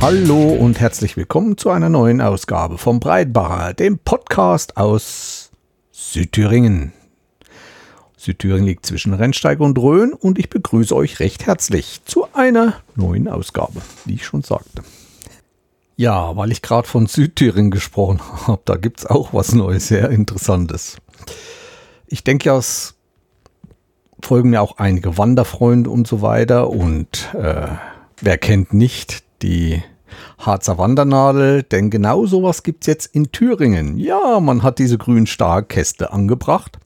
[0.00, 5.50] Hallo und herzlich willkommen zu einer neuen Ausgabe vom Breitbacher, dem Podcast aus
[5.90, 6.92] Südthüringen.
[8.16, 13.26] Südthüringen liegt zwischen Rennsteig und Rhön und ich begrüße euch recht herzlich zu einer neuen
[13.26, 14.82] Ausgabe, wie ich schon sagte.
[15.96, 20.10] Ja, weil ich gerade von Südthüringen gesprochen habe, da gibt es auch was Neues, sehr
[20.10, 20.98] Interessantes.
[22.06, 22.94] Ich denke ja, es
[24.22, 27.66] folgen mir auch einige Wanderfreunde und so weiter und äh,
[28.20, 29.82] wer kennt nicht die
[30.38, 33.98] Harzer Wandernadel, denn genau sowas gibt es jetzt in Thüringen.
[33.98, 36.78] Ja, man hat diese grünen Starkäste angebracht.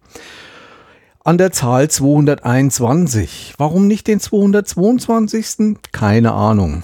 [1.24, 3.54] An der Zahl 221.
[3.56, 5.76] Warum nicht den 222.?
[5.92, 6.82] Keine Ahnung.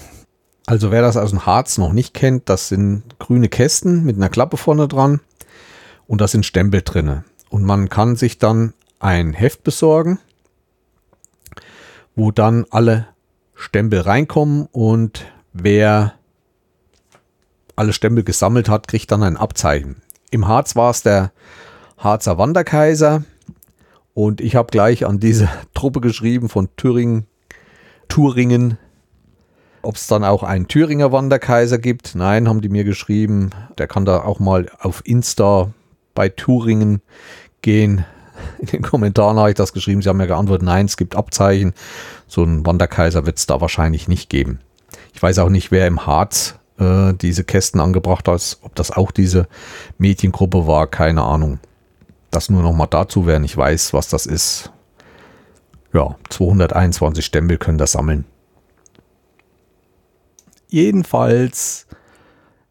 [0.65, 4.29] Also wer das aus dem Harz noch nicht kennt, das sind grüne Kästen mit einer
[4.29, 5.19] Klappe vorne dran
[6.07, 7.23] und da sind Stempel drinne.
[7.49, 10.19] Und man kann sich dann ein Heft besorgen,
[12.15, 13.07] wo dann alle
[13.55, 16.13] Stempel reinkommen und wer
[17.75, 20.01] alle Stempel gesammelt hat, kriegt dann ein Abzeichen.
[20.31, 21.31] Im Harz war es der
[21.97, 23.23] Harzer Wanderkaiser
[24.13, 27.25] und ich habe gleich an diese Truppe geschrieben von Thüringen,
[28.09, 28.77] Thüringen,
[29.81, 32.15] ob es dann auch einen Thüringer Wanderkaiser gibt.
[32.15, 33.51] Nein, haben die mir geschrieben.
[33.77, 35.71] Der kann da auch mal auf Insta
[36.15, 37.01] bei Thüringen
[37.61, 38.05] gehen.
[38.59, 40.01] In den Kommentaren habe ich das geschrieben.
[40.01, 41.73] Sie haben mir geantwortet, nein, es gibt Abzeichen.
[42.27, 44.59] So einen Wanderkaiser wird es da wahrscheinlich nicht geben.
[45.13, 48.57] Ich weiß auch nicht, wer im Harz äh, diese Kästen angebracht hat.
[48.61, 49.47] Ob das auch diese
[49.97, 51.59] Mädchengruppe war, keine Ahnung.
[52.31, 54.71] Das nur noch mal dazu, wer nicht weiß, was das ist.
[55.93, 58.25] Ja, 221 Stempel können das sammeln.
[60.67, 61.87] Jedenfalls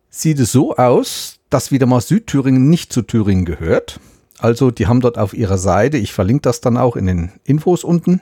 [0.08, 3.98] sieht es so aus, dass wieder mal Südthüringen nicht zu Thüringen gehört.
[4.38, 7.82] Also die haben dort auf ihrer Seite, ich verlinke das dann auch in den Infos
[7.82, 8.20] unten,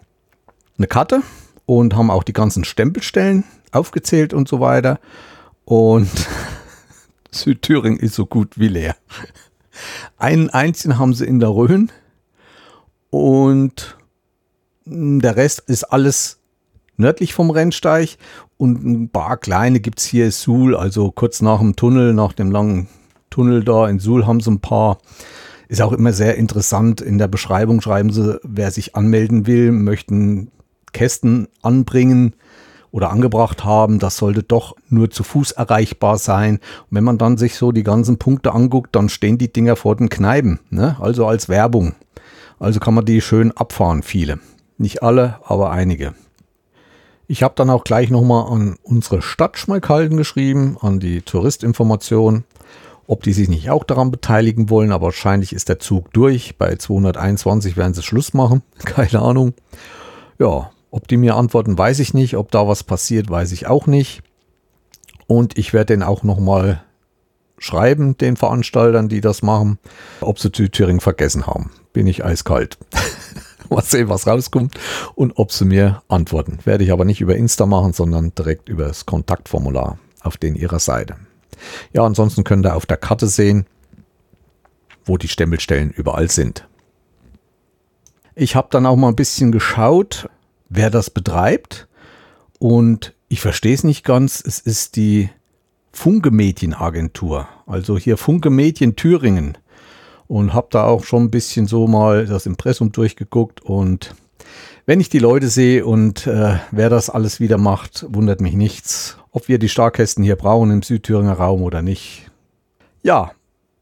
[0.78, 1.20] eine Karte
[1.66, 4.98] und haben auch die ganzen Stempelstellen aufgezählt und so weiter.
[5.64, 6.08] Und
[7.30, 8.96] Südthüringen ist so gut wie leer.
[10.16, 11.90] Einen einzigen haben sie in der Rhön
[13.10, 13.96] und
[14.86, 16.38] der Rest ist alles
[16.96, 18.16] nördlich vom Rennsteig
[18.56, 22.32] und ein paar kleine gibt es hier in Suhl, also kurz nach dem Tunnel, nach
[22.32, 22.88] dem langen
[23.30, 24.98] Tunnel da in Suhl haben sie ein paar.
[25.68, 27.00] Ist auch immer sehr interessant.
[27.00, 30.52] In der Beschreibung schreiben sie, wer sich anmelden will, möchten
[30.92, 32.34] Kästen anbringen
[32.96, 36.54] oder angebracht haben, das sollte doch nur zu Fuß erreichbar sein.
[36.54, 39.96] Und wenn man dann sich so die ganzen Punkte anguckt, dann stehen die Dinger vor
[39.96, 40.96] den Kneipen, ne?
[40.98, 41.94] also als Werbung.
[42.58, 44.40] Also kann man die schön abfahren, viele.
[44.78, 46.14] Nicht alle, aber einige.
[47.28, 52.44] Ich habe dann auch gleich nochmal an unsere Stadt Schmalkalden geschrieben, an die Touristinformation,
[53.06, 56.56] ob die sich nicht auch daran beteiligen wollen, aber wahrscheinlich ist der Zug durch.
[56.56, 59.52] Bei 221 werden sie Schluss machen, keine Ahnung.
[60.38, 62.38] Ja, ob die mir antworten, weiß ich nicht.
[62.38, 64.22] Ob da was passiert, weiß ich auch nicht.
[65.26, 66.82] Und ich werde den auch nochmal
[67.58, 69.78] schreiben, den Veranstaltern, die das machen,
[70.22, 71.70] ob sie Thüringen vergessen haben.
[71.92, 72.78] Bin ich eiskalt.
[73.70, 74.78] mal sehen, was rauskommt
[75.14, 76.60] und ob sie mir antworten.
[76.64, 80.78] Werde ich aber nicht über Insta machen, sondern direkt über das Kontaktformular auf den ihrer
[80.78, 81.16] Seite.
[81.92, 83.66] Ja, ansonsten könnt ihr auf der Karte sehen,
[85.04, 86.66] wo die Stempelstellen überall sind.
[88.34, 90.28] Ich habe dann auch mal ein bisschen geschaut,
[90.68, 91.88] wer das betreibt.
[92.58, 94.42] Und ich verstehe es nicht ganz.
[94.44, 95.30] Es ist die
[95.92, 97.48] Funke Medienagentur.
[97.66, 99.58] Also hier Funke Medien Thüringen.
[100.28, 103.60] Und habe da auch schon ein bisschen so mal das Impressum durchgeguckt.
[103.60, 104.14] Und
[104.84, 109.18] wenn ich die Leute sehe und äh, wer das alles wieder macht, wundert mich nichts.
[109.30, 112.30] Ob wir die Starkästen hier brauchen im Südthüringer Raum oder nicht.
[113.02, 113.32] Ja,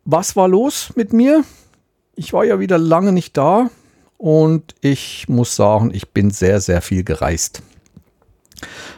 [0.04, 1.44] was war los mit mir?
[2.16, 3.70] Ich war ja wieder lange nicht da.
[4.24, 7.60] Und ich muss sagen, ich bin sehr, sehr viel gereist.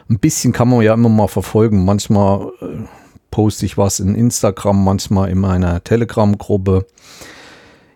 [0.09, 1.83] Ein bisschen kann man ja immer mal verfolgen.
[1.83, 2.85] Manchmal äh,
[3.29, 6.87] poste ich was in Instagram, manchmal in meiner Telegram-Gruppe.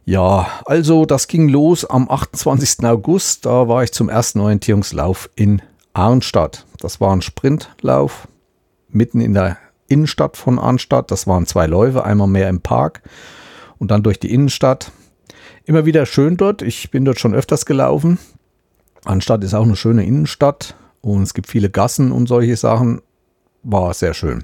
[0.03, 2.83] Ja, also das ging los am 28.
[2.83, 3.45] August.
[3.45, 5.61] Da war ich zum ersten Orientierungslauf in
[5.94, 6.65] Arnstadt.
[6.79, 8.27] Das war ein Sprintlauf
[8.89, 9.56] mitten in der
[9.88, 11.11] Innenstadt von Arnstadt.
[11.11, 13.03] Das waren zwei Läufe, einmal mehr im Park
[13.77, 14.91] und dann durch die Innenstadt.
[15.66, 16.62] Immer wieder schön dort.
[16.62, 18.19] Ich bin dort schon öfters gelaufen.
[19.06, 23.01] Anstatt ist auch eine schöne Innenstadt und es gibt viele Gassen und solche Sachen.
[23.63, 24.44] War sehr schön.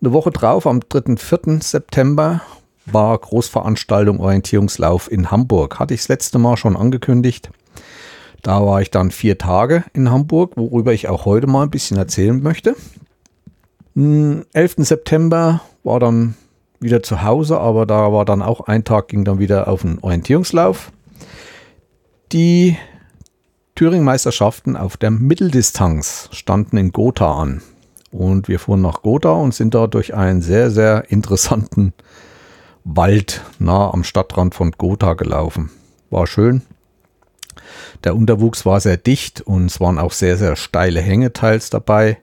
[0.00, 1.16] Eine Woche drauf, am 3.
[1.16, 1.60] 4.
[1.60, 2.40] September,
[2.86, 5.78] war Großveranstaltung Orientierungslauf in Hamburg.
[5.78, 7.50] Hatte ich das letzte Mal schon angekündigt.
[8.42, 11.98] Da war ich dann vier Tage in Hamburg, worüber ich auch heute mal ein bisschen
[11.98, 12.74] erzählen möchte.
[13.94, 14.76] Am 11.
[14.78, 16.34] September war dann
[16.80, 19.98] wieder zu Hause, aber da war dann auch ein Tag, ging dann wieder auf einen
[20.00, 20.90] Orientierungslauf.
[22.32, 22.76] Die
[23.74, 27.62] Thüringen-Meisterschaften auf der Mitteldistanz standen in Gotha an.
[28.12, 31.92] und wir fuhren nach Gotha und sind da durch einen sehr, sehr interessanten
[32.82, 35.70] Wald nah am Stadtrand von Gotha gelaufen.
[36.10, 36.62] War schön.
[38.02, 42.18] Der Unterwuchs war sehr dicht und es waren auch sehr, sehr steile Hänge teils dabei.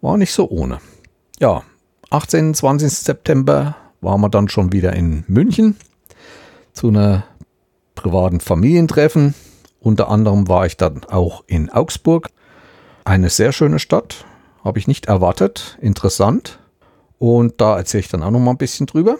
[0.00, 0.78] War nicht so ohne.
[1.40, 1.62] Ja,
[2.10, 2.54] 18.
[2.54, 2.90] 20.
[2.90, 3.74] September
[4.06, 5.76] waren wir dann schon wieder in München
[6.72, 7.24] zu einer
[7.96, 9.34] privaten Familientreffen.
[9.80, 12.28] Unter anderem war ich dann auch in Augsburg.
[13.04, 14.24] Eine sehr schöne Stadt,
[14.62, 16.60] habe ich nicht erwartet, interessant.
[17.18, 19.16] Und da erzähle ich dann auch noch mal ein bisschen drüber.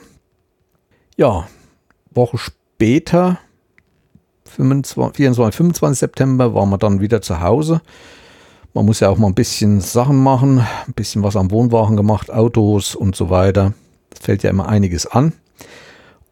[1.17, 1.49] Ja,
[2.13, 3.41] Woche später,
[4.45, 7.81] 25, 24, 25 September, waren wir dann wieder zu Hause.
[8.73, 12.31] Man muss ja auch mal ein bisschen Sachen machen, ein bisschen was am Wohnwagen gemacht,
[12.31, 13.73] Autos und so weiter.
[14.21, 15.33] Fällt ja immer einiges an.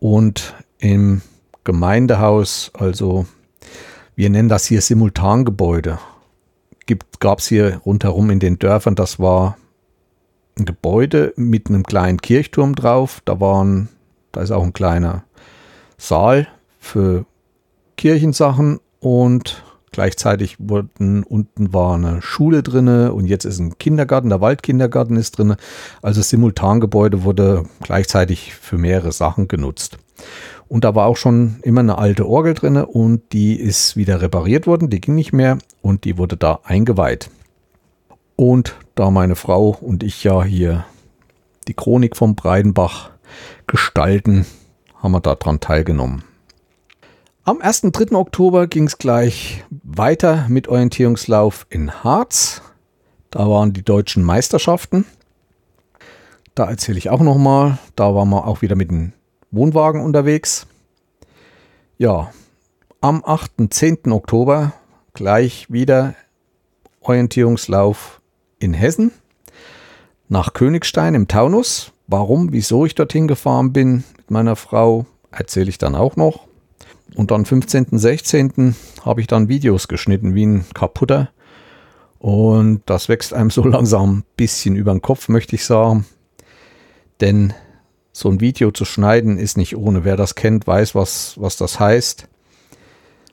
[0.01, 1.23] Und im
[1.65, 3.27] Gemeindehaus, also
[4.17, 5.99] wir nennen das hier Simultangebäude,
[7.21, 9.57] gab es hier rundherum in den Dörfern, das war
[10.59, 13.23] ein Gebäude mit einem kleinen Kirchturm drauf.
[13.25, 13.89] Da waren,
[14.33, 15.25] da ist auch ein kleiner
[15.97, 16.47] Saal
[16.79, 17.25] für
[17.97, 24.41] Kirchensachen und Gleichzeitig wurden unten war eine Schule drinne und jetzt ist ein Kindergarten, der
[24.41, 25.57] Waldkindergarten ist drinne.
[26.03, 29.99] Also Simultangebäude wurde gleichzeitig für mehrere Sachen genutzt.
[30.67, 34.67] Und da war auch schon immer eine alte Orgel drinne und die ist wieder repariert
[34.67, 37.31] worden, die ging nicht mehr und die wurde da eingeweiht.
[38.35, 40.87] Und da meine Frau und ich ja hier
[41.69, 43.11] die Chronik vom Breidenbach
[43.69, 44.45] gestalten,
[45.01, 46.25] haben wir daran teilgenommen.
[47.47, 47.83] Am 1.
[47.93, 48.17] 3.
[48.17, 52.63] Oktober ging es gleich weiter mit Orientierungslauf in Harz.
[53.31, 55.05] Da waren die deutschen Meisterschaften.
[56.55, 57.77] Da erzähle ich auch nochmal.
[57.97, 59.13] Da waren wir auch wieder mit dem
[59.51, 60.67] Wohnwagen unterwegs.
[61.99, 62.33] Ja,
[63.03, 63.69] am 8.
[63.69, 64.11] 10.
[64.11, 64.73] Oktober
[65.13, 66.15] gleich wieder
[67.03, 68.23] Orientierungslauf
[68.59, 69.13] in Hessen
[70.31, 71.93] nach Königstein im Taunus.
[72.07, 76.49] Warum, wieso ich dorthin gefahren bin mit meiner Frau, erzähle ich dann auch noch.
[77.15, 78.75] Und dann 15., 16.
[79.03, 81.31] habe ich dann Videos geschnitten wie ein kaputter.
[82.19, 86.07] Und das wächst einem so langsam ein bisschen über den Kopf, möchte ich sagen.
[87.21, 87.55] Denn
[88.13, 90.05] so ein Video zu schneiden ist nicht ohne.
[90.05, 92.29] Wer das kennt, weiß, was, was das heißt.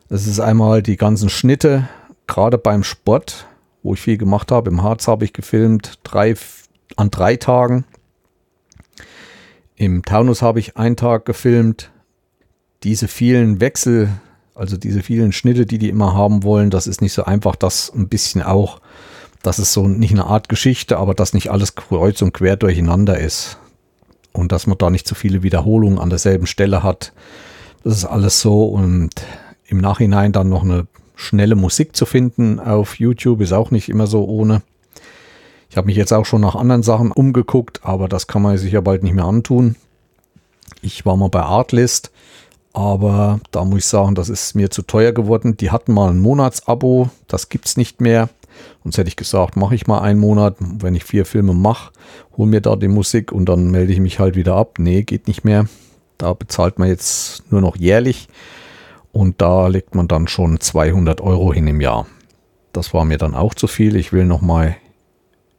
[0.10, 1.88] Es ist einmal die ganzen Schnitte,
[2.28, 3.48] gerade beim Sport,
[3.82, 4.70] wo ich viel gemacht habe.
[4.70, 6.36] Im Harz habe ich gefilmt, drei,
[6.98, 7.86] an drei Tagen.
[9.76, 11.92] Im Taunus habe ich einen Tag gefilmt
[12.84, 14.10] diese vielen Wechsel,
[14.56, 17.92] also diese vielen Schnitte, die die immer haben wollen, das ist nicht so einfach, das
[17.94, 18.82] ein bisschen auch,
[19.44, 23.20] das ist so nicht eine Art Geschichte, aber dass nicht alles kreuz und quer durcheinander
[23.20, 23.58] ist.
[24.34, 27.12] Und dass man da nicht so viele Wiederholungen an derselben Stelle hat.
[27.84, 29.10] Das ist alles so und
[29.66, 34.08] im Nachhinein dann noch eine schnelle Musik zu finden auf YouTube ist auch nicht immer
[34.08, 34.62] so ohne.
[35.70, 38.74] Ich habe mich jetzt auch schon nach anderen Sachen umgeguckt, aber das kann man sich
[38.74, 39.76] ja bald nicht mehr antun.
[40.82, 42.12] Ich war mal bei Artlist
[42.74, 45.58] aber da muss ich sagen, das ist mir zu teuer geworden.
[45.58, 48.30] Die hatten mal ein Monatsabo, das gibt es nicht mehr.
[48.84, 51.92] Sonst hätte ich gesagt, mache ich mal einen Monat, wenn ich vier Filme mache,
[52.38, 54.76] hol mir da die Musik und dann melde ich mich halt wieder ab.
[54.78, 55.68] Nee, geht nicht mehr.
[56.18, 58.28] Da bezahlt man jetzt nur noch jährlich
[59.12, 62.06] und da legt man dann schon 200 Euro hin im Jahr.
[62.74, 63.96] Das war mir dann auch zu viel.
[63.96, 64.76] Ich will noch mal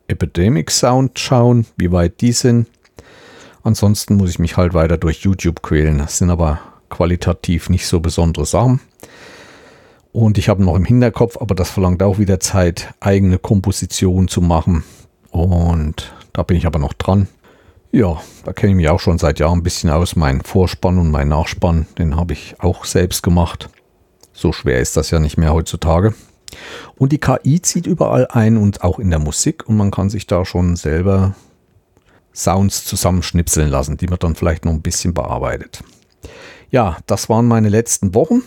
[0.09, 2.67] Epidemic Sound schauen, wie weit die sind.
[3.63, 5.99] Ansonsten muss ich mich halt weiter durch YouTube quälen.
[5.99, 6.61] Das sind aber
[6.93, 8.81] qualitativ nicht so besondere Sachen.
[10.13, 14.43] Und ich habe noch im Hinterkopf, aber das verlangt auch wieder Zeit, eigene Komposition zu
[14.43, 14.85] machen.
[15.31, 17.29] Und da bin ich aber noch dran.
[17.91, 20.15] Ja, da kenne ich mich auch schon seit Jahren ein bisschen aus.
[20.15, 23.71] Mein Vorspann und mein Nachspann, den habe ich auch selbst gemacht.
[24.33, 26.15] So schwer ist das ja nicht mehr heutzutage.
[26.97, 29.69] Und die KI zieht überall ein und auch in der Musik.
[29.69, 31.35] Und man kann sich da schon selber
[32.35, 35.83] Sounds zusammenschnipseln lassen, die man dann vielleicht noch ein bisschen bearbeitet.
[36.73, 38.43] Ja, das waren meine letzten Wochen.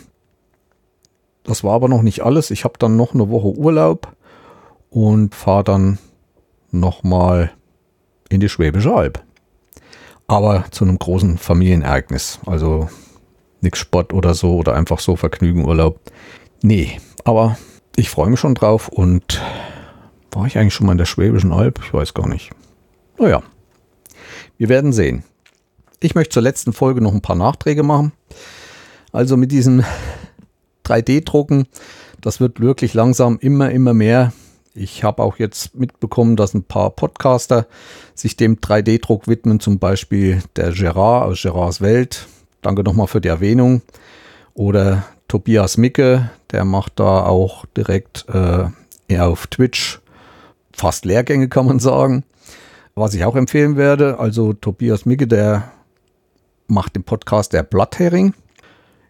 [1.44, 2.50] Das war aber noch nicht alles.
[2.50, 4.14] Ich habe dann noch eine Woche Urlaub
[4.90, 5.98] und fahre dann
[6.72, 7.52] nochmal
[8.28, 9.22] in die Schwäbische Alb.
[10.26, 12.40] Aber zu einem großen Familienereignis.
[12.46, 12.88] Also
[13.60, 16.00] nichts Sport oder so oder einfach so Vergnügenurlaub.
[16.62, 17.56] Nee, aber
[17.94, 19.40] ich freue mich schon drauf und
[20.32, 21.80] war ich eigentlich schon mal in der Schwäbischen Alb?
[21.84, 22.50] Ich weiß gar nicht.
[23.18, 23.40] Naja,
[24.58, 25.22] wir werden sehen.
[26.00, 28.12] Ich möchte zur letzten Folge noch ein paar Nachträge machen.
[29.16, 29.82] Also mit diesem
[30.84, 31.68] 3D-Drucken,
[32.20, 34.34] das wird wirklich langsam immer, immer mehr.
[34.74, 37.66] Ich habe auch jetzt mitbekommen, dass ein paar Podcaster
[38.14, 42.26] sich dem 3D-Druck widmen, zum Beispiel der Gerard aus Gerards Welt.
[42.60, 43.80] Danke nochmal für die Erwähnung.
[44.52, 49.98] Oder Tobias Micke, der macht da auch direkt äh, auf Twitch
[50.74, 52.22] fast Lehrgänge, kann man sagen.
[52.94, 55.72] Was ich auch empfehlen werde, also Tobias Micke, der
[56.66, 58.34] macht den Podcast der Blatthering.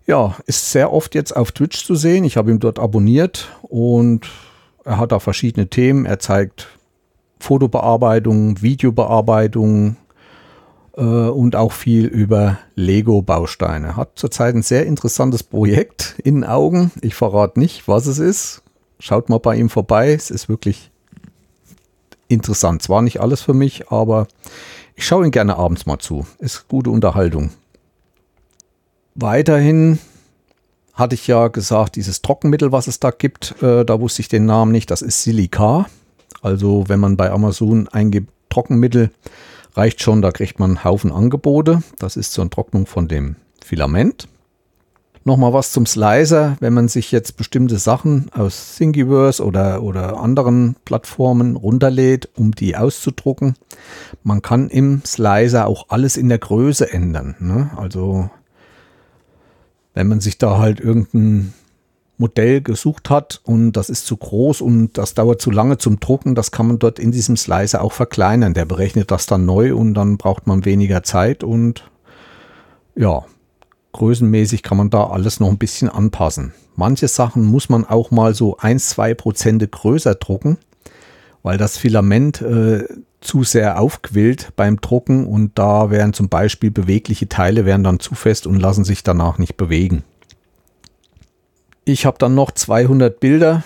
[0.06, 2.24] Ja, ist sehr oft jetzt auf Twitch zu sehen.
[2.24, 4.28] Ich habe ihn dort abonniert und
[4.84, 6.06] er hat da verschiedene Themen.
[6.06, 6.68] Er zeigt
[7.40, 9.96] Fotobearbeitung, Videobearbeitung
[10.96, 13.96] äh, und auch viel über Lego-Bausteine.
[13.96, 16.92] Hat zurzeit ein sehr interessantes Projekt in den Augen.
[17.02, 18.62] Ich verrate nicht, was es ist.
[19.00, 20.12] Schaut mal bei ihm vorbei.
[20.12, 20.92] Es ist wirklich
[22.28, 22.80] interessant.
[22.80, 24.28] Zwar nicht alles für mich, aber
[24.94, 26.26] ich schaue ihn gerne abends mal zu.
[26.38, 27.50] Ist gute Unterhaltung.
[29.18, 29.98] Weiterhin
[30.92, 34.44] hatte ich ja gesagt, dieses Trockenmittel, was es da gibt, äh, da wusste ich den
[34.44, 35.86] Namen nicht, das ist Silica.
[36.42, 39.10] Also wenn man bei Amazon eingibt Trockenmittel,
[39.74, 41.82] reicht schon, da kriegt man einen Haufen Angebote.
[41.98, 44.28] Das ist zur Enttrocknung von dem Filament.
[45.24, 50.76] Nochmal was zum Slicer, wenn man sich jetzt bestimmte Sachen aus Thingiverse oder, oder anderen
[50.84, 53.54] Plattformen runterlädt, um die auszudrucken.
[54.22, 57.34] Man kann im Slicer auch alles in der Größe ändern.
[57.40, 57.70] Ne?
[57.76, 58.30] Also
[59.96, 61.54] wenn man sich da halt irgendein
[62.18, 66.34] Modell gesucht hat und das ist zu groß und das dauert zu lange zum Drucken,
[66.34, 68.52] das kann man dort in diesem Slicer auch verkleinern.
[68.52, 71.90] Der berechnet das dann neu und dann braucht man weniger Zeit und
[72.94, 73.24] ja,
[73.92, 76.52] größenmäßig kann man da alles noch ein bisschen anpassen.
[76.74, 80.58] Manche Sachen muss man auch mal so 1, 2 Prozent größer drucken,
[81.42, 82.84] weil das Filament äh,
[83.26, 88.14] zu sehr aufquillt beim Drucken und da wären zum Beispiel bewegliche Teile wären dann zu
[88.14, 90.04] fest und lassen sich danach nicht bewegen.
[91.84, 93.62] Ich habe dann noch 200 Bilder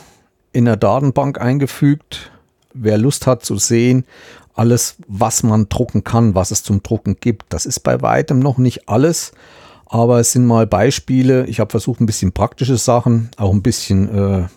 [0.52, 2.32] in der Datenbank eingefügt.
[2.74, 4.04] Wer Lust hat zu sehen,
[4.54, 7.46] alles, was man drucken kann, was es zum Drucken gibt.
[7.52, 9.32] Das ist bei weitem noch nicht alles,
[9.86, 11.46] aber es sind mal Beispiele.
[11.46, 14.48] Ich habe versucht, ein bisschen praktische Sachen, auch ein bisschen äh,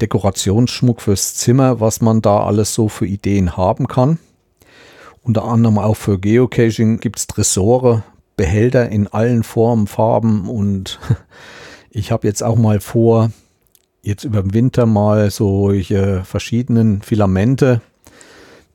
[0.00, 4.18] Dekorationsschmuck fürs Zimmer, was man da alles so für Ideen haben kann.
[5.22, 8.02] Unter anderem auch für Geocaching gibt es Tresore,
[8.36, 10.98] Behälter in allen Formen, Farben und
[11.90, 13.30] ich habe jetzt auch mal vor,
[14.02, 17.80] jetzt über den Winter mal solche verschiedenen Filamente,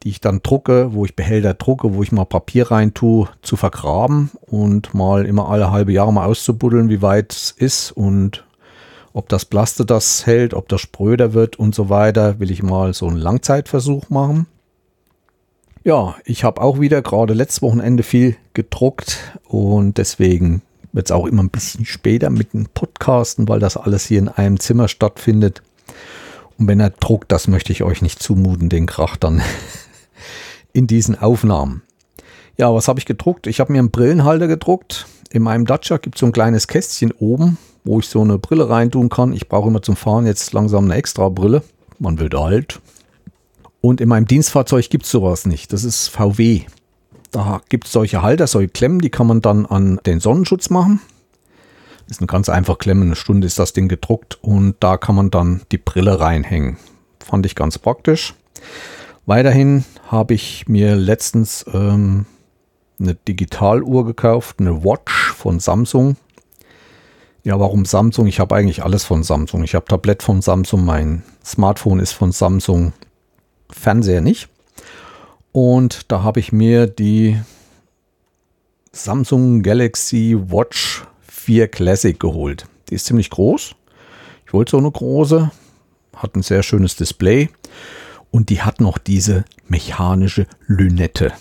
[0.03, 3.55] die ich dann drucke, wo ich Behälter drucke, wo ich mal Papier rein tue, zu
[3.55, 8.45] vergraben und mal immer alle halbe Jahre mal auszubuddeln, wie weit es ist und
[9.19, 12.93] ob das Plaste das hält, ob das spröder wird und so weiter, will ich mal
[12.93, 14.47] so einen Langzeitversuch machen.
[15.83, 20.61] Ja, ich habe auch wieder gerade letztes Wochenende viel gedruckt und deswegen
[20.93, 24.29] wird es auch immer ein bisschen später mit dem Podcasten, weil das alles hier in
[24.29, 25.63] einem Zimmer stattfindet.
[26.57, 29.41] Und wenn er druckt, das möchte ich euch nicht zumuten, den Krach dann
[30.71, 31.81] in diesen Aufnahmen.
[32.57, 33.47] Ja, was habe ich gedruckt?
[33.47, 35.07] Ich habe mir einen Brillenhalter gedruckt.
[35.29, 37.57] In meinem Dacia gibt es so ein kleines Kästchen oben,
[37.89, 39.33] wo ich so eine Brille reintun kann.
[39.33, 41.63] Ich brauche immer zum Fahren jetzt langsam eine extra Brille.
[41.97, 42.79] Man wird alt.
[43.81, 45.73] Und in meinem Dienstfahrzeug gibt es sowas nicht.
[45.73, 46.61] Das ist VW.
[47.31, 51.01] Da gibt es solche Halter, solche Klemmen, die kann man dann an den Sonnenschutz machen.
[52.07, 55.15] Das ist eine ganz einfach Klemme, eine Stunde ist das Ding gedruckt und da kann
[55.15, 56.77] man dann die Brille reinhängen.
[57.19, 58.35] Fand ich ganz praktisch.
[59.25, 62.27] Weiterhin habe ich mir letztens ähm,
[62.99, 66.17] eine Digitaluhr gekauft, eine Watch von Samsung.
[67.49, 68.27] Ja, warum Samsung?
[68.27, 69.63] Ich habe eigentlich alles von Samsung.
[69.63, 72.93] Ich habe Tablett von Samsung, mein Smartphone ist von Samsung,
[73.71, 74.49] Fernseher nicht.
[75.51, 77.39] Und da habe ich mir die
[78.91, 82.67] Samsung Galaxy Watch 4 Classic geholt.
[82.91, 83.73] Die ist ziemlich groß.
[84.45, 85.49] Ich wollte so eine große.
[86.17, 87.49] Hat ein sehr schönes Display.
[88.29, 91.33] Und die hat noch diese mechanische Lünette.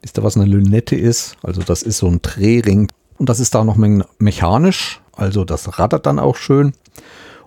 [0.00, 1.36] Wisst ihr, was eine Lünette ist?
[1.42, 2.86] Also das ist so ein Drehring.
[3.18, 3.76] Und das ist da noch
[4.18, 5.00] mechanisch.
[5.16, 6.72] Also das rattert dann auch schön.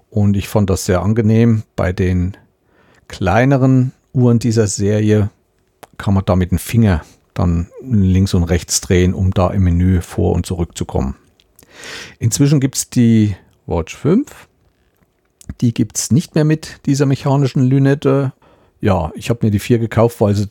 [0.09, 1.63] Und ich fand das sehr angenehm.
[1.75, 2.35] Bei den
[3.07, 5.29] kleineren Uhren dieser Serie
[5.97, 10.01] kann man da mit dem Finger dann links und rechts drehen, um da im Menü
[10.01, 11.15] vor und zurück zu kommen.
[12.17, 13.35] Inzwischen gibt es die
[13.67, 14.47] Watch 5.
[15.61, 18.33] Die gibt es nicht mehr mit dieser mechanischen Lünette.
[18.81, 20.49] Ja, ich habe mir die 4 gekauft, weil sie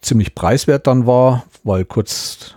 [0.00, 2.55] ziemlich preiswert dann war, weil kurz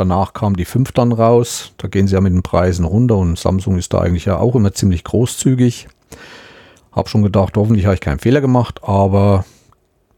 [0.00, 1.72] danach kam die 5 dann raus.
[1.76, 4.56] Da gehen sie ja mit den Preisen runter und Samsung ist da eigentlich ja auch
[4.56, 5.88] immer ziemlich großzügig.
[6.90, 9.44] Hab schon gedacht, hoffentlich habe ich keinen Fehler gemacht, aber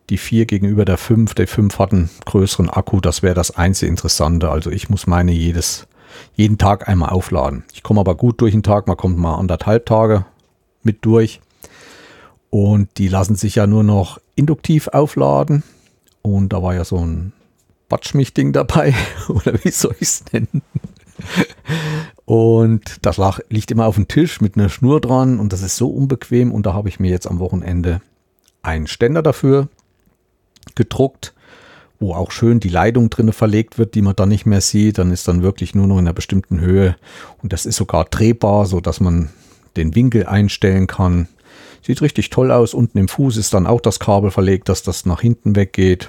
[0.08, 1.34] die 4 gegenüber der 5.
[1.34, 4.50] Der 5 hat einen größeren Akku, das wäre das einzige Interessante.
[4.50, 5.86] Also ich muss meine jedes,
[6.34, 7.64] jeden Tag einmal aufladen.
[7.74, 10.24] Ich komme aber gut durch den Tag, man kommt mal anderthalb Tage
[10.82, 11.40] mit durch.
[12.50, 15.62] Und die lassen sich ja nur noch induktiv aufladen.
[16.22, 17.32] Und da war ja so ein
[17.92, 18.94] Batschmich-Ding dabei,
[19.28, 20.62] oder wie soll ich es nennen?
[22.24, 23.20] Und das
[23.50, 26.52] liegt immer auf dem Tisch mit einer Schnur dran und das ist so unbequem.
[26.52, 28.00] Und da habe ich mir jetzt am Wochenende
[28.62, 29.68] einen Ständer dafür
[30.74, 31.34] gedruckt,
[32.00, 34.96] wo auch schön die Leitung drinne verlegt wird, die man dann nicht mehr sieht.
[34.96, 36.96] Dann ist dann wirklich nur noch in einer bestimmten Höhe
[37.42, 39.28] und das ist sogar drehbar, so dass man
[39.76, 41.28] den Winkel einstellen kann.
[41.82, 42.72] Sieht richtig toll aus.
[42.72, 46.08] Unten im Fuß ist dann auch das Kabel verlegt, dass das nach hinten weggeht.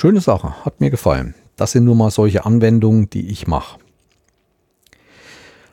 [0.00, 1.34] Schöne Sache, hat mir gefallen.
[1.56, 3.80] Das sind nur mal solche Anwendungen, die ich mache.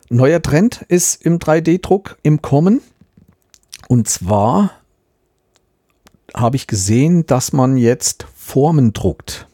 [0.10, 2.82] Neuer Trend ist im 3D-Druck im Kommen.
[3.88, 4.72] Und zwar
[6.34, 9.48] habe ich gesehen, dass man jetzt Formen druckt.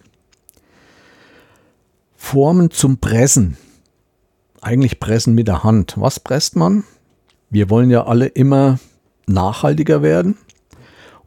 [2.16, 3.58] Formen zum Pressen.
[4.62, 5.96] Eigentlich pressen mit der Hand.
[5.98, 6.86] Was presst man?
[7.50, 8.80] Wir wollen ja alle immer
[9.28, 10.38] nachhaltiger werden.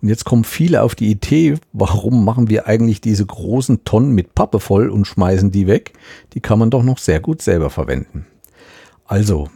[0.04, 4.34] Und jetzt kommen viele auf die Idee, warum machen wir eigentlich diese großen Tonnen mit
[4.34, 5.94] Pappe voll und schmeißen die weg?
[6.34, 8.26] Die kann man doch noch sehr gut selber verwenden.
[9.06, 9.48] Also,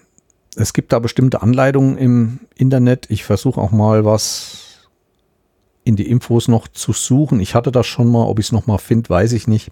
[0.57, 3.11] es gibt da bestimmte Anleitungen im Internet.
[3.11, 4.89] Ich versuche auch mal was
[5.85, 7.41] in die Infos noch zu suchen.
[7.41, 9.71] Ich hatte das schon mal, ob ich es noch mal finde, weiß ich nicht.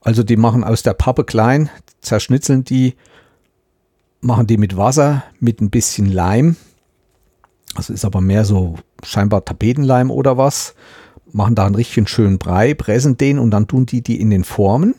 [0.00, 1.68] Also die machen aus der Pappe klein,
[2.00, 2.94] zerschnitzeln die,
[4.20, 6.54] machen die mit Wasser, mit ein bisschen Leim
[7.74, 10.74] das ist aber mehr so scheinbar Tapetenleim oder was.
[11.32, 14.44] Machen da einen richtig schönen Brei, pressen den und dann tun die die in den
[14.44, 14.94] Formen,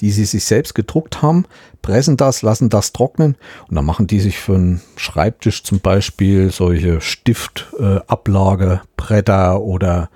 [0.00, 1.46] die sie sich selbst gedruckt haben,
[1.80, 3.36] pressen das, lassen das trocknen
[3.68, 10.10] und dann machen die sich für einen Schreibtisch zum Beispiel solche Stiftablagebretter äh, oder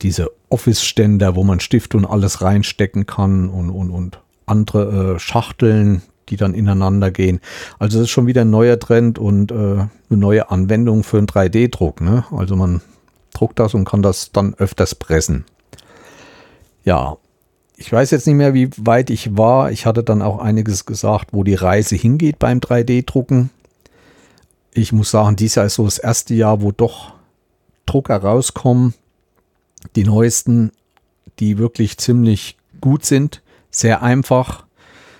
[0.00, 6.02] diese Office-Ständer, wo man Stift und alles reinstecken kann und, und, und andere äh, Schachteln,
[6.28, 7.40] die dann ineinander gehen.
[7.78, 11.26] Also das ist schon wieder ein neuer Trend und äh, eine neue Anwendung für einen
[11.26, 12.00] 3D-Druck.
[12.00, 12.24] Ne?
[12.30, 12.80] Also man
[13.32, 15.44] druckt das und kann das dann öfters pressen.
[16.84, 17.16] Ja,
[17.76, 19.72] ich weiß jetzt nicht mehr, wie weit ich war.
[19.72, 23.50] Ich hatte dann auch einiges gesagt, wo die Reise hingeht beim 3D-Drucken.
[24.72, 27.12] Ich muss sagen, dieses Jahr ist so das erste Jahr, wo doch
[27.86, 28.94] Drucker rauskommen.
[29.96, 30.72] Die neuesten,
[31.38, 33.42] die wirklich ziemlich gut sind.
[33.70, 34.64] Sehr einfach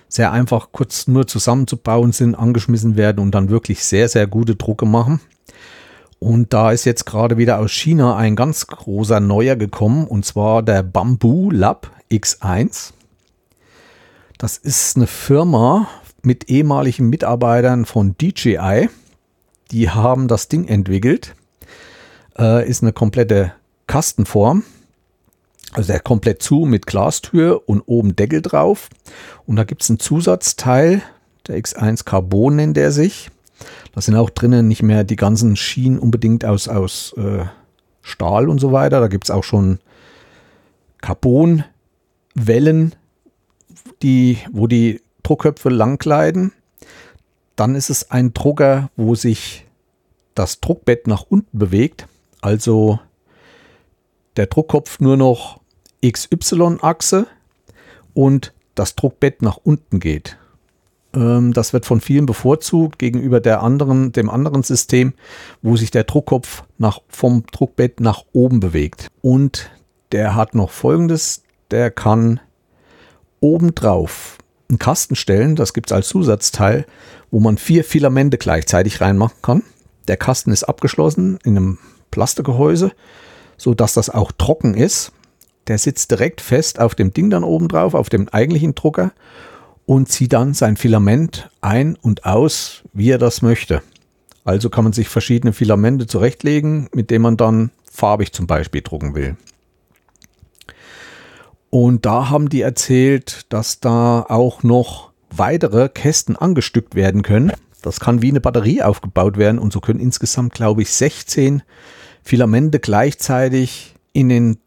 [0.07, 4.85] sehr einfach kurz nur zusammenzubauen sind, angeschmissen werden und dann wirklich sehr, sehr gute Drucke
[4.85, 5.19] machen.
[6.19, 10.63] Und da ist jetzt gerade wieder aus China ein ganz großer neuer gekommen und zwar
[10.63, 12.93] der Bamboo Lab X1.
[14.37, 15.87] Das ist eine Firma
[16.21, 18.89] mit ehemaligen Mitarbeitern von DJI.
[19.71, 21.35] Die haben das Ding entwickelt.
[22.37, 23.53] Äh, ist eine komplette
[23.87, 24.63] Kastenform
[25.75, 28.89] also der komplett zu mit Glastür und oben Deckel drauf.
[29.45, 31.01] Und da gibt es einen Zusatzteil,
[31.47, 33.29] der X1 Carbon nennt er sich.
[33.93, 37.45] Da sind auch drinnen nicht mehr die ganzen Schienen unbedingt aus, aus äh,
[38.01, 39.01] Stahl und so weiter.
[39.01, 39.79] Da gibt es auch schon
[41.01, 42.95] Carbonwellen,
[44.01, 46.53] die, wo die Druckköpfe langkleiden.
[47.55, 49.65] Dann ist es ein Drucker, wo sich
[50.35, 52.07] das Druckbett nach unten bewegt.
[52.41, 52.99] Also
[54.37, 55.59] der Druckkopf nur noch
[56.11, 57.27] XY-Achse
[58.13, 60.37] und das Druckbett nach unten geht.
[61.13, 65.13] Ähm, das wird von vielen bevorzugt gegenüber der anderen, dem anderen System,
[65.61, 69.07] wo sich der Druckkopf nach, vom Druckbett nach oben bewegt.
[69.21, 69.69] Und
[70.11, 72.39] der hat noch folgendes, der kann
[73.39, 74.37] obendrauf
[74.69, 76.85] einen Kasten stellen, das gibt es als Zusatzteil,
[77.31, 79.63] wo man vier Filamente gleichzeitig reinmachen kann.
[80.07, 81.77] Der Kasten ist abgeschlossen in einem
[82.11, 82.91] Plastikgehäuse,
[83.57, 85.11] sodass das auch trocken ist.
[85.67, 89.11] Der sitzt direkt fest auf dem Ding dann oben drauf, auf dem eigentlichen Drucker
[89.85, 93.81] und zieht dann sein Filament ein und aus, wie er das möchte.
[94.43, 99.15] Also kann man sich verschiedene Filamente zurechtlegen, mit denen man dann farbig zum Beispiel drucken
[99.15, 99.37] will.
[101.71, 107.51] Und da haben die erzählt, dass da auch noch weitere Kästen angestückt werden können.
[107.81, 111.63] Das kann wie eine Batterie aufgebaut werden und so können insgesamt, glaube ich, 16
[112.23, 114.57] Filamente gleichzeitig in den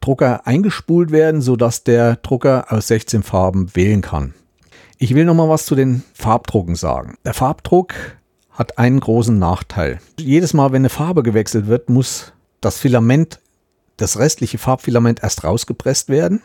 [0.00, 4.34] Drucker eingespult werden, sodass der Drucker aus 16 Farben wählen kann.
[4.98, 7.18] Ich will noch mal was zu den Farbdrucken sagen.
[7.24, 7.92] Der Farbdruck
[8.50, 10.00] hat einen großen Nachteil.
[10.18, 12.32] Jedes Mal, wenn eine Farbe gewechselt wird, muss
[12.62, 13.40] das Filament,
[13.98, 16.42] das restliche Farbfilament erst rausgepresst werden,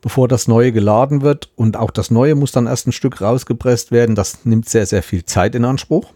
[0.00, 1.50] bevor das neue geladen wird.
[1.54, 4.16] Und auch das neue muss dann erst ein Stück rausgepresst werden.
[4.16, 6.12] Das nimmt sehr, sehr viel Zeit in Anspruch.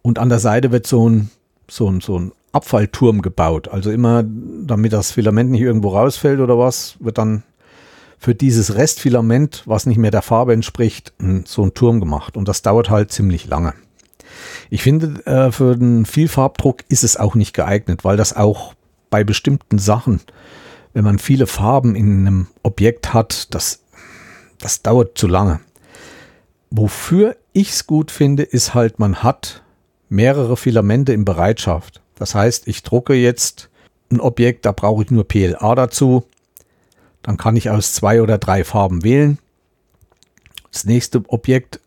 [0.00, 1.30] Und an der Seite wird so ein,
[1.68, 3.68] so ein, so ein Abfallturm gebaut.
[3.68, 7.42] Also immer, damit das Filament nicht irgendwo rausfällt oder was, wird dann
[8.18, 11.12] für dieses Restfilament, was nicht mehr der Farbe entspricht,
[11.44, 12.36] so ein Turm gemacht.
[12.36, 13.74] Und das dauert halt ziemlich lange.
[14.70, 18.74] Ich finde, äh, für den Vielfarbdruck ist es auch nicht geeignet, weil das auch
[19.10, 20.20] bei bestimmten Sachen,
[20.92, 23.82] wenn man viele Farben in einem Objekt hat, das,
[24.58, 25.60] das dauert zu lange.
[26.70, 29.62] Wofür ich es gut finde, ist halt, man hat
[30.08, 32.00] mehrere Filamente in Bereitschaft.
[32.16, 33.68] Das heißt, ich drucke jetzt
[34.10, 36.24] ein Objekt, da brauche ich nur PLA dazu.
[37.22, 39.38] Dann kann ich aus zwei oder drei Farben wählen.
[40.70, 41.80] Das nächste Objekt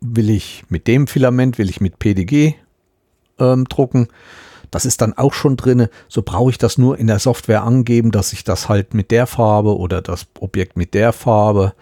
[0.00, 2.54] will ich mit dem Filament, will ich mit PDG
[3.38, 4.08] ähm, drucken.
[4.70, 5.88] Das ist dann auch schon drin.
[6.08, 9.26] So brauche ich das nur in der Software angeben, dass ich das halt mit der
[9.26, 11.74] Farbe oder das Objekt mit der Farbe,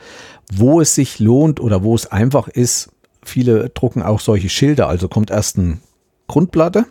[0.52, 2.90] wo es sich lohnt oder wo es einfach ist.
[3.22, 4.88] Viele drucken auch solche Schilder.
[4.88, 5.78] Also kommt erst eine
[6.28, 6.86] Grundplatte.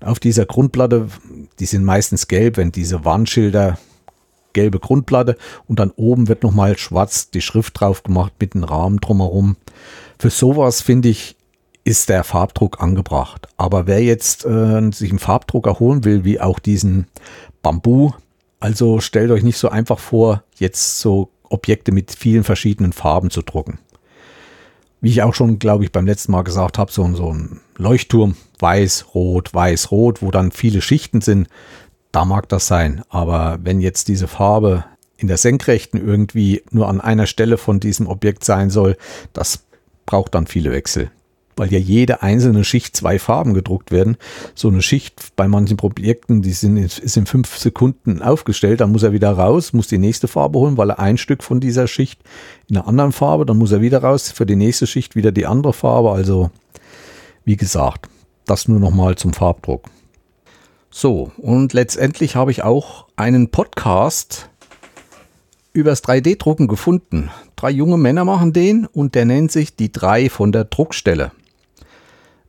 [0.00, 1.08] Und auf dieser Grundplatte,
[1.58, 3.78] die sind meistens gelb, wenn diese Warnschilder
[4.52, 5.36] gelbe Grundplatte
[5.68, 9.56] und dann oben wird nochmal schwarz die Schrift drauf gemacht mit einem Rahmen drumherum.
[10.18, 11.36] Für sowas finde ich
[11.82, 13.48] ist der Farbdruck angebracht.
[13.56, 17.06] Aber wer jetzt äh, sich einen Farbdrucker holen will, wie auch diesen
[17.62, 18.12] Bambu,
[18.60, 23.42] also stellt euch nicht so einfach vor, jetzt so Objekte mit vielen verschiedenen Farben zu
[23.42, 23.78] drucken.
[25.00, 28.36] Wie ich auch schon, glaube ich, beim letzten Mal gesagt habe, so, so ein Leuchtturm,
[28.58, 31.48] weiß, rot, weiß, rot, wo dann viele Schichten sind,
[32.12, 33.02] da mag das sein.
[33.08, 34.84] Aber wenn jetzt diese Farbe
[35.16, 38.96] in der Senkrechten irgendwie nur an einer Stelle von diesem Objekt sein soll,
[39.32, 39.64] das
[40.06, 41.10] braucht dann viele Wechsel
[41.60, 44.16] weil ja jede einzelne Schicht zwei Farben gedruckt werden.
[44.54, 49.02] So eine Schicht bei manchen Projekten, die sind, ist in fünf Sekunden aufgestellt, dann muss
[49.02, 52.18] er wieder raus, muss die nächste Farbe holen, weil er ein Stück von dieser Schicht
[52.66, 55.44] in einer anderen Farbe, dann muss er wieder raus, für die nächste Schicht wieder die
[55.44, 56.12] andere Farbe.
[56.12, 56.50] Also,
[57.44, 58.08] wie gesagt,
[58.46, 59.86] das nur nochmal zum Farbdruck.
[60.90, 64.48] So, und letztendlich habe ich auch einen Podcast
[65.72, 67.30] übers 3D-Drucken gefunden.
[67.54, 71.30] Drei junge Männer machen den und der nennt sich die drei von der Druckstelle.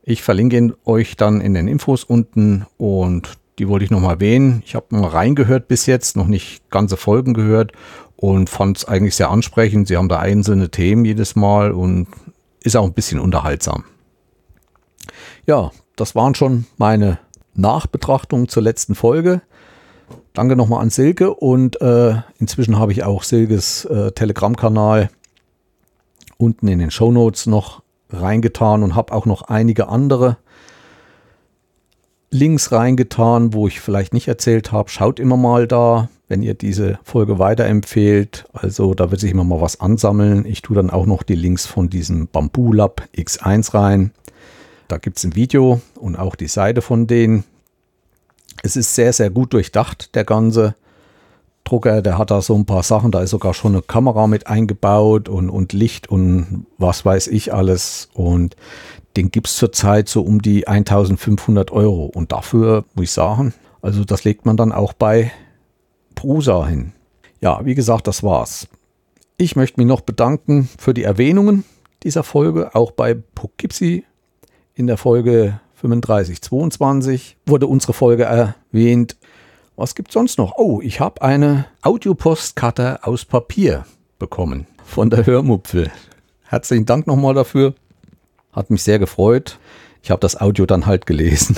[0.03, 4.63] Ich verlinke ihn euch dann in den Infos unten und die wollte ich nochmal erwähnen.
[4.65, 7.73] Ich habe mal reingehört bis jetzt, noch nicht ganze Folgen gehört
[8.15, 9.87] und fand es eigentlich sehr ansprechend.
[9.87, 12.07] Sie haben da einzelne Themen jedes Mal und
[12.63, 13.83] ist auch ein bisschen unterhaltsam.
[15.47, 17.19] Ja, das waren schon meine
[17.53, 19.41] Nachbetrachtungen zur letzten Folge.
[20.33, 25.09] Danke nochmal an Silke und äh, inzwischen habe ich auch Silkes äh, Telegram-Kanal
[26.37, 30.37] unten in den Show Notes noch reingetan und habe auch noch einige andere
[32.29, 34.89] Links reingetan, wo ich vielleicht nicht erzählt habe.
[34.89, 38.45] Schaut immer mal da, wenn ihr diese Folge weiterempfehlt.
[38.53, 40.45] Also da wird sich immer mal was ansammeln.
[40.45, 44.11] Ich tue dann auch noch die Links von diesem Bamboo Lab X1 rein.
[44.91, 47.45] Da gibt es ein Video und auch die Seite von denen.
[48.61, 50.75] Es ist sehr, sehr gut durchdacht, der ganze
[51.63, 52.01] Drucker.
[52.01, 53.09] Der hat da so ein paar Sachen.
[53.09, 57.53] Da ist sogar schon eine Kamera mit eingebaut und, und Licht und was weiß ich
[57.53, 58.09] alles.
[58.13, 58.57] Und
[59.15, 62.07] den gibt es zurzeit so um die 1500 Euro.
[62.07, 65.31] Und dafür muss ich sagen, also das legt man dann auch bei
[66.15, 66.91] Prusa hin.
[67.39, 68.67] Ja, wie gesagt, das war's.
[69.37, 71.63] Ich möchte mich noch bedanken für die Erwähnungen
[72.03, 74.03] dieser Folge, auch bei Poughkeepsie
[74.81, 79.15] in der Folge 3522 wurde unsere Folge erwähnt.
[79.75, 80.57] Was gibt sonst noch?
[80.57, 83.85] Oh, ich habe eine Audiopostkarte aus Papier
[84.17, 85.91] bekommen von der Hörmupfel.
[86.41, 87.75] Herzlichen Dank nochmal dafür.
[88.51, 89.59] Hat mich sehr gefreut.
[90.01, 91.55] Ich habe das Audio dann halt gelesen.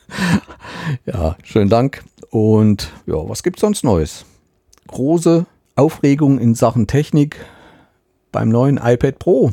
[1.04, 2.02] ja, schönen Dank.
[2.30, 4.24] Und ja, was gibt sonst Neues?
[4.86, 5.44] Große
[5.76, 7.36] Aufregung in Sachen Technik
[8.32, 9.52] beim neuen iPad Pro.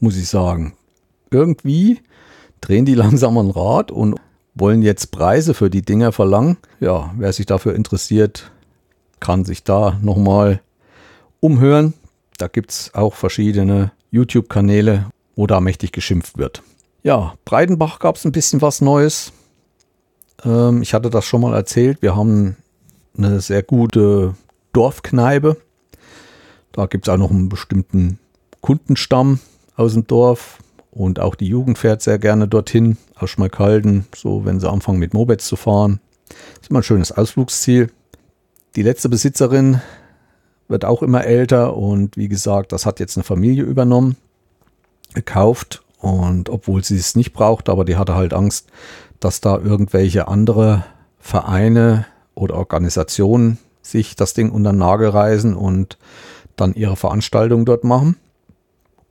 [0.00, 0.74] Muss ich sagen.
[1.30, 2.00] Irgendwie
[2.60, 4.16] drehen die langsam ein Rad und
[4.54, 6.56] wollen jetzt Preise für die Dinger verlangen.
[6.80, 8.50] Ja, wer sich dafür interessiert,
[9.20, 10.60] kann sich da nochmal
[11.40, 11.94] umhören.
[12.38, 15.06] Da gibt es auch verschiedene YouTube-Kanäle,
[15.36, 16.62] wo da mächtig geschimpft wird.
[17.02, 19.32] Ja, Breidenbach gab es ein bisschen was Neues.
[20.44, 22.02] Ähm, ich hatte das schon mal erzählt.
[22.02, 22.56] Wir haben
[23.16, 24.34] eine sehr gute
[24.72, 25.56] Dorfkneipe.
[26.72, 28.18] Da gibt es auch noch einen bestimmten
[28.60, 29.40] Kundenstamm
[29.78, 30.58] aus dem Dorf.
[30.90, 35.14] Und auch die Jugend fährt sehr gerne dorthin, aus Schmalkalden, so wenn sie anfangen mit
[35.14, 36.00] Mopeds zu fahren.
[36.28, 37.90] Das ist immer ein schönes Ausflugsziel.
[38.74, 39.80] Die letzte Besitzerin
[40.66, 44.16] wird auch immer älter und wie gesagt, das hat jetzt eine Familie übernommen,
[45.14, 48.68] gekauft und obwohl sie es nicht braucht, aber die hatte halt Angst,
[49.20, 50.84] dass da irgendwelche andere
[51.18, 55.98] Vereine oder Organisationen sich das Ding unter den Nagel reißen und
[56.56, 58.16] dann ihre Veranstaltung dort machen.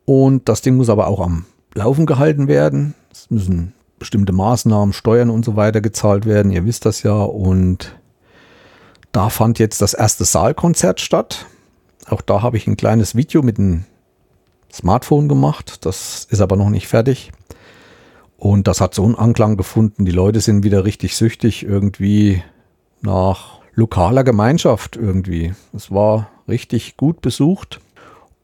[0.07, 2.95] Und das Ding muss aber auch am Laufen gehalten werden.
[3.11, 6.49] Es müssen bestimmte Maßnahmen, Steuern und so weiter gezahlt werden.
[6.49, 7.23] Ihr wisst das ja.
[7.23, 7.93] Und
[9.11, 11.45] da fand jetzt das erste Saalkonzert statt.
[12.09, 13.83] Auch da habe ich ein kleines Video mit einem
[14.71, 15.85] Smartphone gemacht.
[15.85, 17.33] Das ist aber noch nicht fertig.
[18.37, 20.05] Und das hat so einen Anklang gefunden.
[20.05, 22.41] Die Leute sind wieder richtig süchtig irgendwie
[23.01, 25.53] nach lokaler Gemeinschaft irgendwie.
[25.73, 27.81] Es war richtig gut besucht.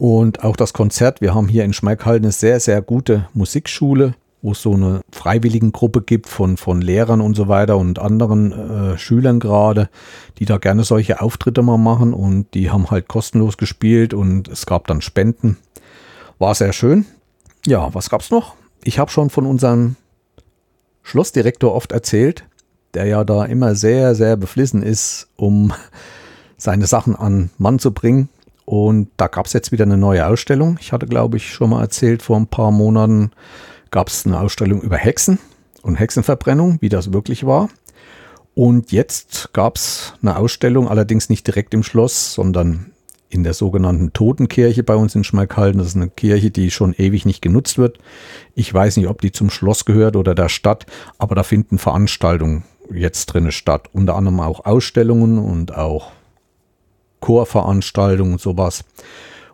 [0.04, 4.52] Und auch das Konzert, wir haben hier in Schmeickhall eine sehr, sehr gute Musikschule wo
[4.52, 9.40] es so eine Freiwilligengruppe gibt von, von Lehrern und so weiter und anderen äh, Schülern
[9.40, 9.90] gerade,
[10.38, 14.66] die da gerne solche Auftritte mal machen und die haben halt kostenlos gespielt und es
[14.66, 15.58] gab dann Spenden.
[16.40, 17.06] War sehr schön.
[17.66, 18.56] Ja, was gab's noch?
[18.84, 19.96] Ich habe schon von unserem
[21.04, 22.44] Schlossdirektor oft erzählt,
[22.96, 25.72] der ja da immer sehr, sehr beflissen ist, um
[26.58, 28.28] seine Sachen an Mann zu bringen.
[28.66, 30.78] Und da gab es jetzt wieder eine neue Ausstellung.
[30.80, 33.32] Ich hatte, glaube ich, schon mal erzählt, vor ein paar Monaten
[33.92, 35.40] gab es eine Ausstellung über Hexen
[35.82, 37.70] und Hexenverbrennung, wie das wirklich war.
[38.56, 42.92] Und jetzt gab es eine Ausstellung, allerdings nicht direkt im Schloss, sondern
[43.30, 45.80] in der sogenannten Totenkirche bei uns in Schmalkalden.
[45.80, 47.98] Das ist eine Kirche, die schon ewig nicht genutzt wird.
[48.54, 50.86] Ich weiß nicht, ob die zum Schloss gehört oder der Stadt,
[51.18, 53.90] aber da finden Veranstaltungen jetzt drin statt.
[53.92, 56.12] Unter anderem auch Ausstellungen und auch
[57.24, 58.84] Chorveranstaltungen und sowas.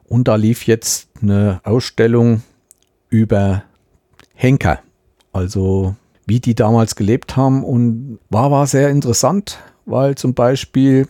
[0.08, 2.41] Und da lief jetzt eine Ausstellung
[3.10, 3.63] über
[4.34, 4.79] Henker,
[5.34, 11.08] also wie die damals gelebt haben und war, war sehr interessant, weil zum Beispiel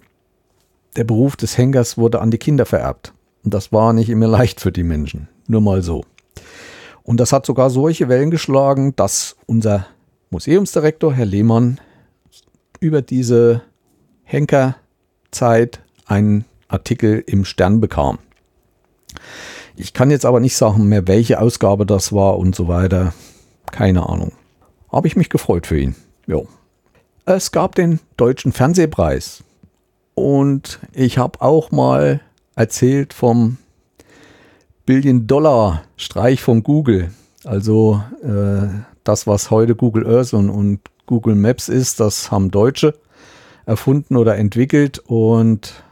[0.98, 3.14] der Beruf des Henkers wurde an die Kinder vererbt.
[3.44, 6.04] Und das war nicht immer leicht für die Menschen, nur mal so.
[7.04, 9.88] Und das hat sogar solche Wellen geschlagen, dass unser
[10.30, 11.80] Museumsdirektor, Herr Lehmann,
[12.82, 13.62] über diese
[14.24, 18.20] Henkerzeit einen Artikel im Stern bekam.
[19.76, 23.14] Ich kann jetzt aber nicht sagen mehr, welche Ausgabe das war und so weiter.
[23.72, 24.34] Keine Ahnung.
[24.92, 25.96] Habe ich mich gefreut für ihn.
[26.28, 26.48] Jo.
[27.26, 29.44] Es gab den Deutschen Fernsehpreis.
[30.16, 32.20] Und ich habe auch mal
[32.56, 33.58] erzählt vom
[34.86, 37.12] Billion-Dollar-Streich von Google.
[37.46, 38.68] Also äh,
[39.04, 42.96] das, was heute Google Earth und, und Google Maps ist, das haben Deutsche
[43.66, 45.00] erfunden oder entwickelt.
[45.00, 45.84] Und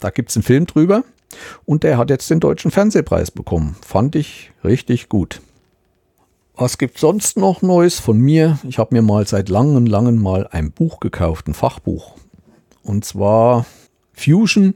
[0.00, 1.04] da gibt es einen Film drüber
[1.64, 3.76] und der hat jetzt den Deutschen Fernsehpreis bekommen.
[3.86, 5.40] Fand ich richtig gut.
[6.56, 8.58] Was gibt sonst noch Neues von mir?
[8.68, 12.16] Ich habe mir mal seit langem, langem mal ein Buch gekauft, ein Fachbuch.
[12.82, 13.64] Und zwar
[14.12, 14.74] Fusion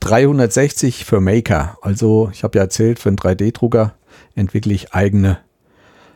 [0.00, 1.76] 360 für Maker.
[1.82, 3.94] Also ich habe ja erzählt, für einen 3D-Drucker
[4.34, 5.38] entwickle ich eigene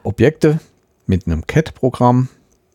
[0.03, 0.61] Objekte
[1.07, 2.29] mit einem CAD-Programm.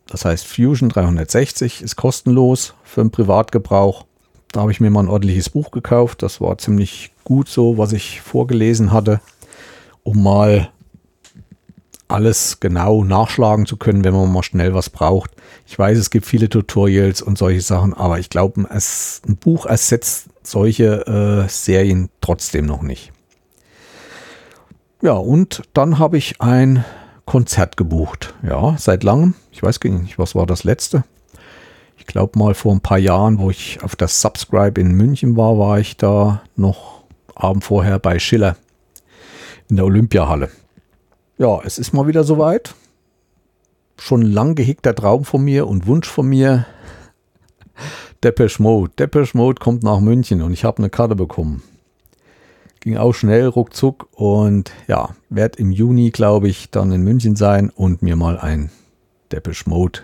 [0.06, 4.04] Das heißt Fusion 360 ist kostenlos für den Privatgebrauch.
[4.52, 6.22] Da habe ich mir mal ein ordentliches Buch gekauft.
[6.22, 9.20] Das war ziemlich gut so, was ich vorgelesen hatte,
[10.02, 10.68] um mal
[12.08, 15.30] alles genau nachschlagen zu können, wenn man mal schnell was braucht.
[15.66, 20.28] Ich weiß, es gibt viele Tutorials und solche Sachen, aber ich glaube, ein Buch ersetzt
[20.42, 23.12] solche äh, Serien trotzdem noch nicht.
[25.00, 26.84] Ja, und dann habe ich ein
[27.24, 28.34] Konzert gebucht.
[28.42, 29.34] Ja, seit langem.
[29.50, 31.04] Ich weiß gar nicht, was war das letzte?
[32.02, 35.56] Ich glaube mal vor ein paar Jahren, wo ich auf das Subscribe in München war,
[35.56, 37.04] war ich da noch
[37.36, 38.56] Abend vorher bei Schiller
[39.70, 40.50] in der Olympiahalle.
[41.38, 42.74] Ja, es ist mal wieder soweit.
[43.98, 46.66] Schon lang gehegter Traum von mir und Wunsch von mir.
[48.24, 48.90] Depeche Mode.
[48.98, 51.62] Depeche Mode kommt nach München und ich habe eine Karte bekommen.
[52.80, 57.70] Ging auch schnell, ruckzuck und ja, werde im Juni, glaube ich, dann in München sein
[57.70, 58.72] und mir mal ein
[59.30, 60.00] Depeche Mode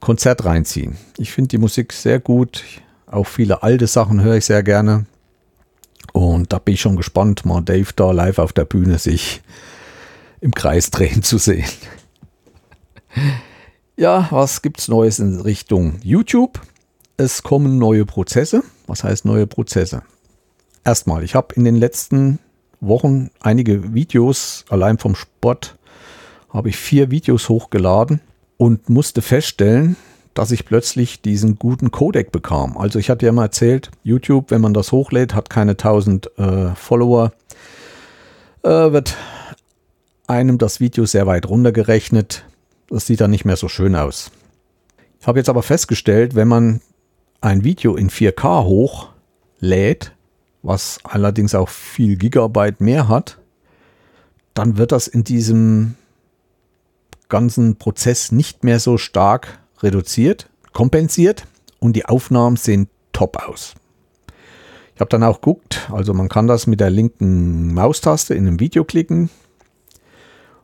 [0.00, 0.96] Konzert reinziehen.
[1.18, 2.64] Ich finde die Musik sehr gut.
[3.06, 5.06] Auch viele alte Sachen höre ich sehr gerne.
[6.12, 9.42] Und da bin ich schon gespannt, mal Dave da live auf der Bühne sich
[10.40, 11.68] im Kreis drehen zu sehen.
[13.96, 16.60] Ja, was gibt es Neues in Richtung YouTube?
[17.16, 18.62] Es kommen neue Prozesse.
[18.86, 20.02] Was heißt neue Prozesse?
[20.84, 22.38] Erstmal, ich habe in den letzten
[22.80, 25.78] Wochen einige Videos, allein vom Sport,
[26.50, 28.20] habe ich vier Videos hochgeladen
[28.56, 29.96] und musste feststellen,
[30.34, 32.76] dass ich plötzlich diesen guten Codec bekam.
[32.76, 36.74] Also ich hatte ja mal erzählt, YouTube, wenn man das hochlädt, hat keine 1000 äh,
[36.74, 37.32] Follower,
[38.62, 39.16] äh, wird
[40.26, 42.44] einem das Video sehr weit runtergerechnet.
[42.88, 44.30] Das sieht dann nicht mehr so schön aus.
[45.20, 46.80] Ich habe jetzt aber festgestellt, wenn man
[47.40, 50.12] ein Video in 4K hochlädt,
[50.62, 53.38] was allerdings auch viel Gigabyte mehr hat,
[54.52, 55.94] dann wird das in diesem
[57.28, 61.46] ganzen Prozess nicht mehr so stark reduziert, kompensiert
[61.80, 63.74] und die Aufnahmen sehen top aus.
[64.94, 68.60] Ich habe dann auch geguckt, also man kann das mit der linken Maustaste in einem
[68.60, 69.28] Video klicken.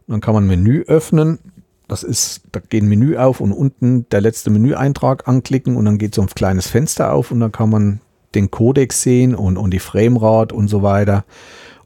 [0.07, 1.38] dann kann man Menü öffnen.
[1.87, 5.98] Das ist, da geht ein Menü auf und unten der letzte Menüeintrag anklicken und dann
[5.98, 8.01] geht so ein kleines Fenster auf und dann kann man
[8.35, 11.25] den Codex sehen und, und die Framerate und so weiter.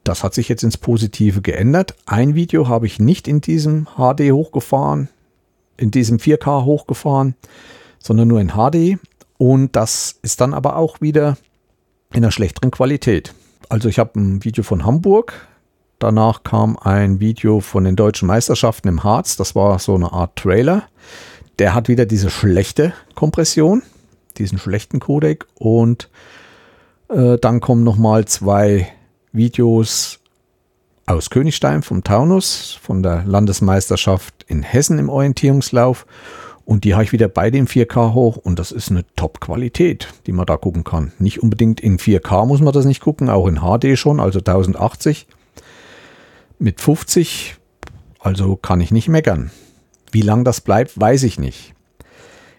[0.06, 1.96] Das hat sich jetzt ins Positive geändert.
[2.06, 5.08] Ein Video habe ich nicht in diesem HD hochgefahren,
[5.76, 7.34] in diesem 4K hochgefahren,
[7.98, 9.00] sondern nur in HD.
[9.36, 11.36] Und das ist dann aber auch wieder
[12.12, 13.34] in einer schlechteren Qualität.
[13.68, 15.48] Also ich habe ein Video von Hamburg,
[15.98, 19.36] Danach kam ein Video von den deutschen Meisterschaften im Harz.
[19.36, 20.82] Das war so eine Art Trailer.
[21.58, 23.82] Der hat wieder diese schlechte Kompression,
[24.36, 25.46] diesen schlechten Codec.
[25.54, 26.10] Und
[27.08, 28.88] äh, dann kommen nochmal zwei
[29.36, 30.20] Videos
[31.06, 36.06] aus Königstein vom Taunus, von der Landesmeisterschaft in Hessen im Orientierungslauf.
[36.64, 40.32] Und die habe ich wieder bei den 4K hoch und das ist eine Top-Qualität, die
[40.32, 41.12] man da gucken kann.
[41.20, 45.28] Nicht unbedingt in 4K muss man das nicht gucken, auch in HD schon, also 1080
[46.58, 47.56] mit 50,
[48.18, 49.52] also kann ich nicht meckern.
[50.10, 51.74] Wie lang das bleibt, weiß ich nicht.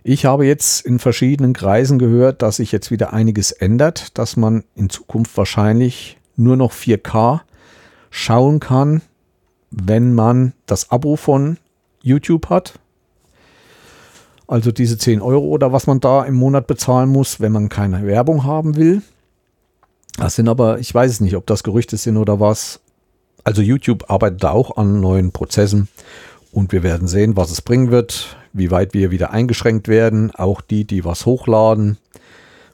[0.03, 4.63] Ich habe jetzt in verschiedenen Kreisen gehört, dass sich jetzt wieder einiges ändert, dass man
[4.73, 7.41] in Zukunft wahrscheinlich nur noch 4K
[8.09, 9.01] schauen kann,
[9.69, 11.57] wenn man das Abo von
[12.01, 12.79] YouTube hat.
[14.47, 18.05] Also diese 10 Euro oder was man da im Monat bezahlen muss, wenn man keine
[18.05, 19.01] Werbung haben will.
[20.15, 22.79] Das sind aber, ich weiß es nicht, ob das Gerüchte sind oder was.
[23.43, 25.89] Also YouTube arbeitet da auch an neuen Prozessen
[26.51, 30.31] und wir werden sehen, was es bringen wird, wie weit wir wieder eingeschränkt werden.
[30.33, 31.97] Auch die, die was hochladen.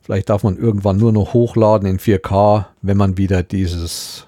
[0.04, 4.26] Vielleicht darf man irgendwann nur noch hochladen in 4K, wenn man wieder dieses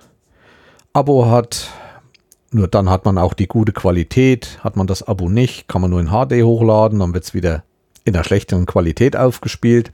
[0.94, 1.70] Abo hat.
[2.52, 4.60] Nur dann hat man auch die gute Qualität.
[4.64, 7.64] Hat man das Abo nicht, kann man nur in HD hochladen, dann wird es wieder
[8.06, 9.92] in der schlechteren Qualität aufgespielt.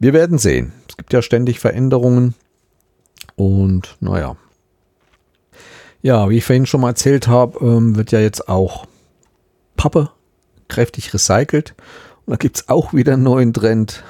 [0.00, 0.72] Wir werden sehen.
[0.88, 2.34] Es gibt ja ständig Veränderungen.
[3.36, 4.36] Und naja,
[6.02, 8.86] ja, wie ich vorhin schon mal erzählt habe, ähm, wird ja jetzt auch
[9.76, 10.10] Pappe
[10.68, 11.74] kräftig recycelt.
[12.24, 14.02] Und da gibt es auch wieder einen neuen Trend.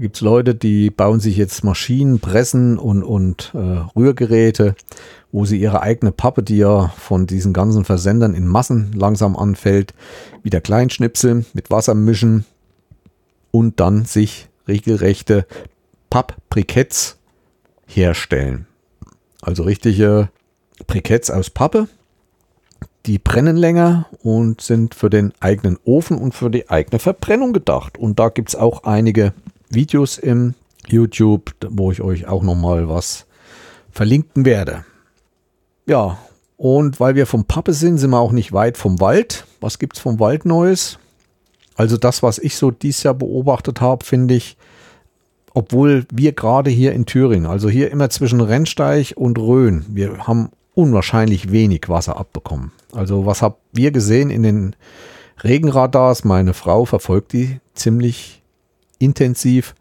[0.00, 4.74] Gibt es Leute, die bauen sich jetzt Maschinen, Pressen und, und äh, Rührgeräte,
[5.30, 9.92] wo sie ihre eigene Pappe, die ja von diesen ganzen Versendern in Massen langsam anfällt,
[10.42, 12.46] wieder kleinschnipseln, mit Wasser mischen
[13.50, 15.46] und dann sich regelrechte
[16.08, 17.18] Pappbriketts
[17.86, 18.66] herstellen.
[19.42, 20.30] Also richtige
[20.86, 21.88] Briketts aus Pappe.
[23.04, 27.98] Die brennen länger und sind für den eigenen Ofen und für die eigene Verbrennung gedacht.
[27.98, 29.34] Und da gibt es auch einige
[29.70, 30.54] Videos im
[30.86, 33.26] YouTube, wo ich euch auch nochmal was
[33.90, 34.84] verlinken werde.
[35.86, 36.18] Ja,
[36.56, 39.46] und weil wir vom Pappe sind, sind wir auch nicht weit vom Wald.
[39.60, 40.98] Was gibt es vom Wald Neues?
[41.74, 44.56] Also das, was ich so dieses Jahr beobachtet habe, finde ich,
[45.54, 50.50] obwohl wir gerade hier in Thüringen, also hier immer zwischen Rennsteig und Rhön, wir haben
[50.74, 52.72] unwahrscheinlich wenig Wasser abbekommen.
[52.92, 54.76] Also was habt wir gesehen in den
[55.42, 56.24] Regenradars?
[56.24, 58.39] Meine Frau verfolgt die ziemlich
[59.00, 59.74] intensiv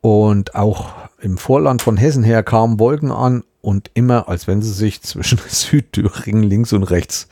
[0.00, 4.72] und auch im Vorland von Hessen her kamen Wolken an und immer, als wenn sie
[4.72, 7.28] sich zwischen Südthüringen links und rechts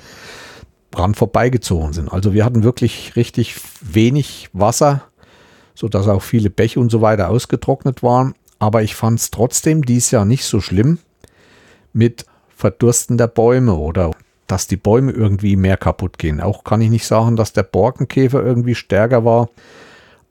[0.92, 2.12] dran vorbeigezogen sind.
[2.12, 5.02] Also wir hatten wirklich richtig wenig Wasser,
[5.74, 8.34] sodass auch viele Bäche und so weiter ausgetrocknet waren.
[8.58, 10.98] Aber ich fand es trotzdem dieses Jahr nicht so schlimm
[11.92, 14.10] mit Verdursten der Bäume oder
[14.46, 16.40] dass die Bäume irgendwie mehr kaputt gehen.
[16.40, 19.48] Auch kann ich nicht sagen, dass der Borkenkäfer irgendwie stärker war.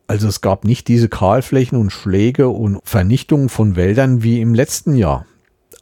[0.09, 4.95] Also es gab nicht diese Kahlflächen und Schläge und Vernichtungen von Wäldern wie im letzten
[4.95, 5.27] Jahr.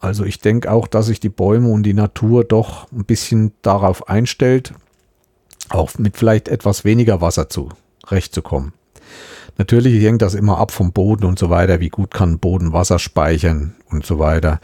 [0.01, 4.09] Also ich denke auch, dass sich die Bäume und die Natur doch ein bisschen darauf
[4.09, 4.73] einstellt,
[5.69, 8.73] auch mit vielleicht etwas weniger Wasser zurechtzukommen.
[9.57, 11.79] Natürlich hängt das immer ab vom Boden und so weiter.
[11.79, 14.59] Wie gut kann Boden Wasser speichern und so weiter.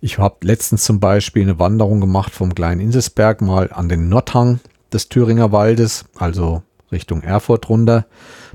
[0.00, 4.58] Ich habe letztens zum Beispiel eine Wanderung gemacht vom kleinen Inselsberg mal an den Nordhang
[4.92, 6.64] des Thüringer Waldes, also
[6.94, 8.06] Richtung Erfurt runter.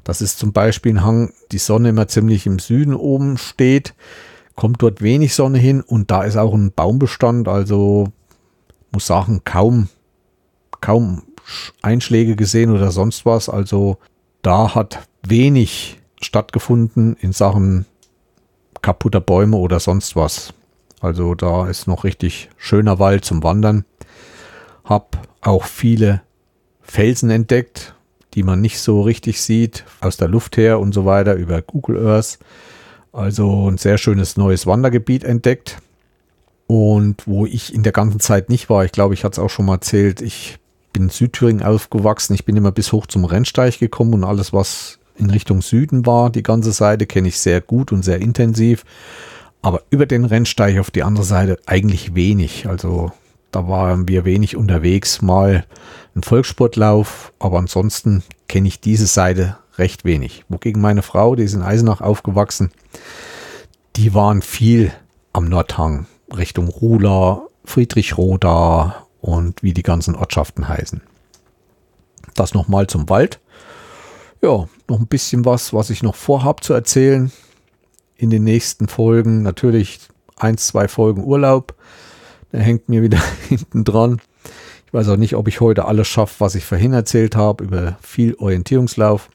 [0.04, 3.94] Das ist zum Beispiel ein Hang, die Sonne immer ziemlich im Süden oben steht,
[4.56, 8.08] kommt dort wenig Sonne hin und da ist auch ein Baumbestand, also
[8.92, 9.90] muss sagen, kaum,
[10.82, 11.24] kaum
[11.82, 13.50] Einschläge gesehen oder sonst was.
[13.50, 13.98] Also
[14.42, 17.86] da hat wenig stattgefunden in Sachen
[18.82, 20.54] kaputter Bäume oder sonst was.
[21.02, 23.86] Also da ist noch richtig schöner Wald zum Wandern.
[24.84, 26.22] Hab auch viele
[26.82, 27.96] Felsen entdeckt,
[28.34, 32.06] die man nicht so richtig sieht, aus der Luft her und so weiter über Google
[32.08, 32.40] Earth.
[33.12, 35.78] Also ein sehr schönes neues Wandergebiet entdeckt.
[36.68, 39.50] Und wo ich in der ganzen Zeit nicht war, ich glaube, ich hatte es auch
[39.50, 40.60] schon mal erzählt, ich
[40.94, 42.36] bin in Südthüringen aufgewachsen.
[42.36, 46.30] Ich bin immer bis hoch zum Rennsteig gekommen und alles, was in Richtung Süden war,
[46.30, 48.86] die ganze Seite kenne ich sehr gut und sehr intensiv.
[49.62, 52.68] Aber über den Rennsteig auf die andere Seite eigentlich wenig.
[52.68, 53.12] Also
[53.52, 55.22] da waren wir wenig unterwegs.
[55.22, 55.66] Mal
[56.20, 60.44] ein Volkssportlauf, aber ansonsten kenne ich diese Seite recht wenig.
[60.50, 62.72] Wogegen meine Frau, die ist in Eisenach aufgewachsen,
[63.96, 64.94] die waren viel
[65.34, 71.02] am Nordhang, Richtung Rula, Friedrichroda und wie die ganzen Ortschaften heißen.
[72.36, 73.40] Das nochmal zum Wald.
[74.42, 77.32] Ja, noch ein bisschen was, was ich noch vorhabe zu erzählen
[78.16, 79.42] in den nächsten Folgen.
[79.42, 80.00] Natürlich
[80.38, 81.76] eins, zwei Folgen Urlaub.
[82.52, 84.22] Der hängt mir wieder hinten dran.
[84.90, 88.00] Ich weiß auch nicht, ob ich heute alles schaffe, was ich vorhin erzählt habe, über
[88.02, 89.30] viel Orientierungslauf.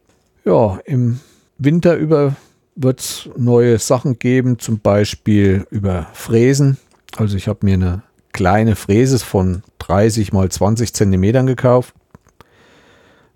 [0.45, 1.21] Ja, im
[1.59, 2.35] Winter über
[2.75, 6.77] wird es neue Sachen geben, zum Beispiel über Fräsen.
[7.17, 8.03] Also ich habe mir eine
[8.33, 11.95] kleine Fräse von 30 mal 20 Zentimetern gekauft,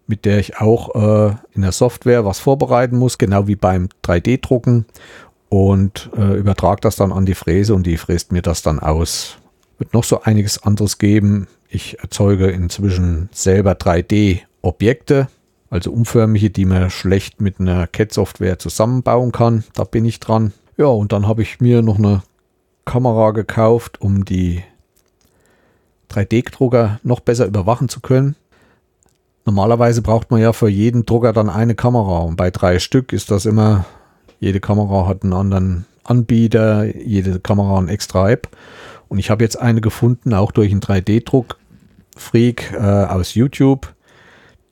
[0.08, 4.86] mit der ich auch äh, in der Software was vorbereiten muss, genau wie beim 3D-Drucken
[5.50, 9.36] und äh, übertrage das dann an die Fräse und die fräst mir das dann aus.
[9.78, 11.46] Wird noch so einiges anderes geben.
[11.68, 15.28] Ich erzeuge inzwischen selber 3D-Objekte,
[15.68, 19.64] also umförmige, die man schlecht mit einer CAD-Software zusammenbauen kann.
[19.74, 20.52] Da bin ich dran.
[20.78, 22.22] Ja, und dann habe ich mir noch eine
[22.86, 24.62] Kamera gekauft, um die
[26.10, 28.34] 3D-Drucker noch besser überwachen zu können.
[29.44, 33.30] Normalerweise braucht man ja für jeden Drucker dann eine Kamera und bei drei Stück ist
[33.30, 33.84] das immer,
[34.40, 38.48] jede Kamera hat einen anderen Anbieter, jede Kamera eine extra App.
[39.08, 43.94] Und ich habe jetzt eine gefunden, auch durch einen 3D-Druck-Freak äh, aus YouTube.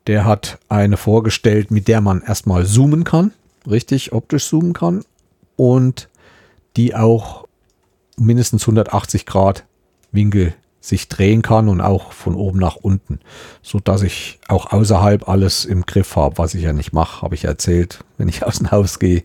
[0.07, 3.33] Der hat eine vorgestellt, mit der man erstmal zoomen kann,
[3.69, 5.05] richtig optisch zoomen kann
[5.57, 6.09] und
[6.77, 7.47] die auch
[8.17, 9.65] mindestens 180 Grad
[10.13, 13.19] Winkel sich drehen kann und auch von oben nach unten,
[13.61, 17.35] so dass ich auch außerhalb alles im Griff habe, was ich ja nicht mache, habe
[17.35, 18.05] ich erzählt.
[18.19, 19.25] Wenn ich aus dem Haus gehe,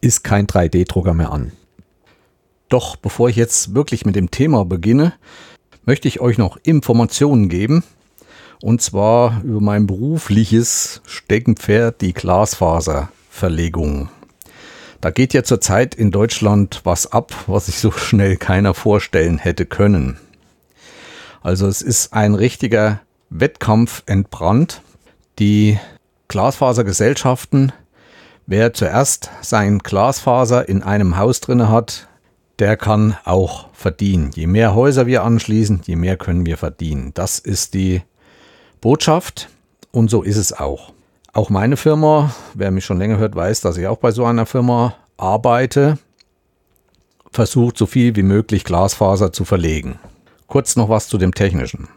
[0.00, 1.52] ist kein 3D-Drucker mehr an.
[2.68, 5.14] Doch bevor ich jetzt wirklich mit dem Thema beginne,
[5.84, 7.84] möchte ich euch noch Informationen geben.
[8.62, 14.08] Und zwar über mein berufliches Steckenpferd, die Glasfaserverlegung.
[15.00, 19.66] Da geht ja zurzeit in Deutschland was ab, was sich so schnell keiner vorstellen hätte
[19.66, 20.18] können.
[21.42, 24.80] Also es ist ein richtiger Wettkampf entbrannt.
[25.38, 25.78] Die
[26.28, 27.72] Glasfasergesellschaften,
[28.46, 32.08] wer zuerst sein Glasfaser in einem Haus drinne hat,
[32.58, 34.30] der kann auch verdienen.
[34.34, 37.12] Je mehr Häuser wir anschließen, je mehr können wir verdienen.
[37.14, 38.02] Das ist die
[38.80, 39.48] Botschaft
[39.90, 40.92] und so ist es auch.
[41.32, 44.46] Auch meine Firma, wer mich schon länger hört, weiß, dass ich auch bei so einer
[44.46, 45.98] Firma arbeite,
[47.32, 49.98] versucht so viel wie möglich Glasfaser zu verlegen.
[50.46, 51.88] Kurz noch was zu dem Technischen.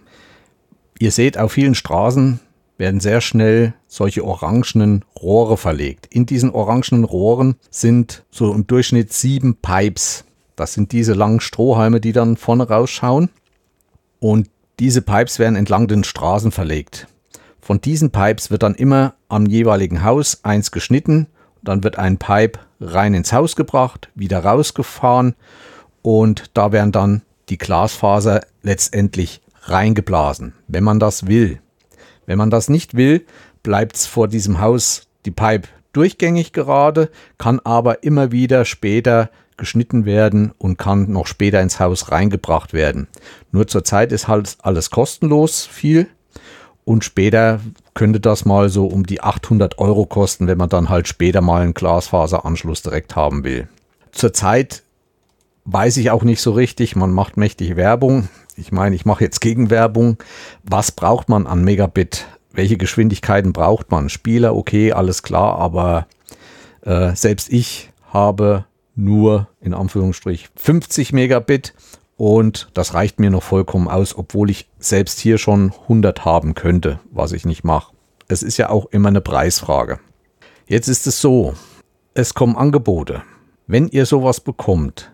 [1.00, 2.40] Ihr seht, auf vielen Straßen
[2.78, 6.08] werden sehr schnell solche orangenen Rohre verlegt.
[6.10, 10.26] In diesen orangenen Rohren sind so im Durchschnitt sieben Pipes.
[10.58, 13.30] Das sind diese langen Strohhalme, die dann vorne rausschauen.
[14.20, 14.50] Und
[14.80, 17.08] diese Pipes werden entlang den Straßen verlegt.
[17.62, 21.28] Von diesen Pipes wird dann immer am jeweiligen Haus eins geschnitten.
[21.64, 25.36] Dann wird ein Pipe rein ins Haus gebracht, wieder rausgefahren
[26.02, 31.60] und da werden dann die Glasfaser letztendlich reingeblasen, wenn man das will.
[32.26, 33.26] Wenn man das nicht will,
[33.64, 40.06] bleibt es vor diesem Haus die Pipe durchgängig gerade, kann aber immer wieder später geschnitten
[40.06, 43.08] werden und kann noch später ins Haus reingebracht werden.
[43.52, 46.08] Nur zurzeit ist halt alles kostenlos viel
[46.86, 47.60] und später
[47.96, 51.64] könnte das mal so um die 800 Euro kosten, wenn man dann halt später mal
[51.64, 53.68] einen Glasfaseranschluss direkt haben will.
[54.12, 54.84] Zurzeit
[55.66, 56.96] weiß ich auch nicht so richtig.
[56.96, 58.30] Man macht mächtig Werbung.
[58.56, 60.18] Ich meine, ich mache jetzt Gegenwerbung.
[60.64, 62.26] Was braucht man an Megabit?
[62.54, 64.10] Welche Geschwindigkeiten braucht man?
[64.10, 66.08] Spieler, okay, alles klar, aber
[66.82, 68.66] äh, selbst ich habe
[68.98, 71.74] nur in Anführungsstrich 50 Megabit
[72.18, 77.00] und das reicht mir noch vollkommen aus, obwohl ich selbst hier schon 100 haben könnte,
[77.12, 77.94] was ich nicht mache.
[78.28, 80.00] Es ist ja auch immer eine Preisfrage.
[80.66, 81.54] Jetzt ist es so,
[82.14, 83.22] es kommen Angebote.
[83.68, 85.12] Wenn ihr sowas bekommt,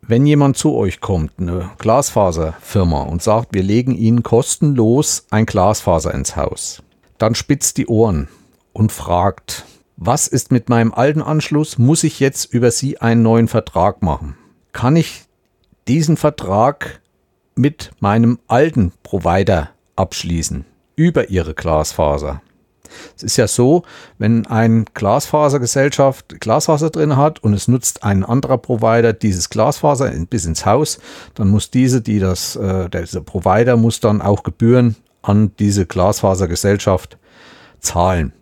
[0.00, 6.12] wenn jemand zu euch kommt, eine Glasfaserfirma, und sagt, wir legen Ihnen kostenlos ein Glasfaser
[6.14, 6.82] ins Haus,
[7.18, 8.28] dann spitzt die Ohren
[8.72, 9.64] und fragt,
[9.96, 11.78] was ist mit meinem alten Anschluss?
[11.78, 14.36] Muss ich jetzt über Sie einen neuen Vertrag machen?
[14.72, 15.24] Kann ich
[15.86, 17.00] diesen Vertrag
[17.54, 20.64] mit meinem alten Provider abschließen
[20.96, 22.42] über Ihre Glasfaser?
[23.16, 23.82] Es ist ja so,
[24.18, 30.44] wenn ein Glasfasergesellschaft Glasfaser drin hat und es nutzt ein anderer Provider dieses Glasfaser bis
[30.44, 30.98] ins Haus,
[31.34, 37.18] dann muss diese, die das, äh, dieser Provider muss dann auch Gebühren an diese Glasfasergesellschaft
[37.80, 38.32] zahlen.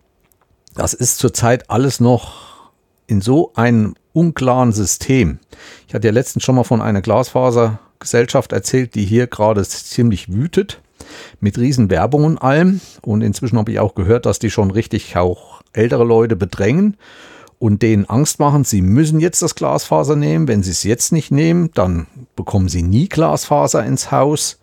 [0.75, 2.70] Das ist zurzeit alles noch
[3.07, 5.39] in so einem unklaren System.
[5.87, 10.81] Ich hatte ja letztens schon mal von einer Glasfasergesellschaft erzählt, die hier gerade ziemlich wütet
[11.41, 12.81] mit riesen Werbung und allem.
[13.03, 16.97] Und inzwischen habe ich auch gehört, dass die schon richtig auch ältere Leute bedrängen
[17.59, 20.49] und denen Angst machen, sie müssen jetzt das Glasfaser nehmen.
[20.49, 24.59] Wenn sie es jetzt nicht nehmen, dann bekommen sie nie Glasfaser ins Haus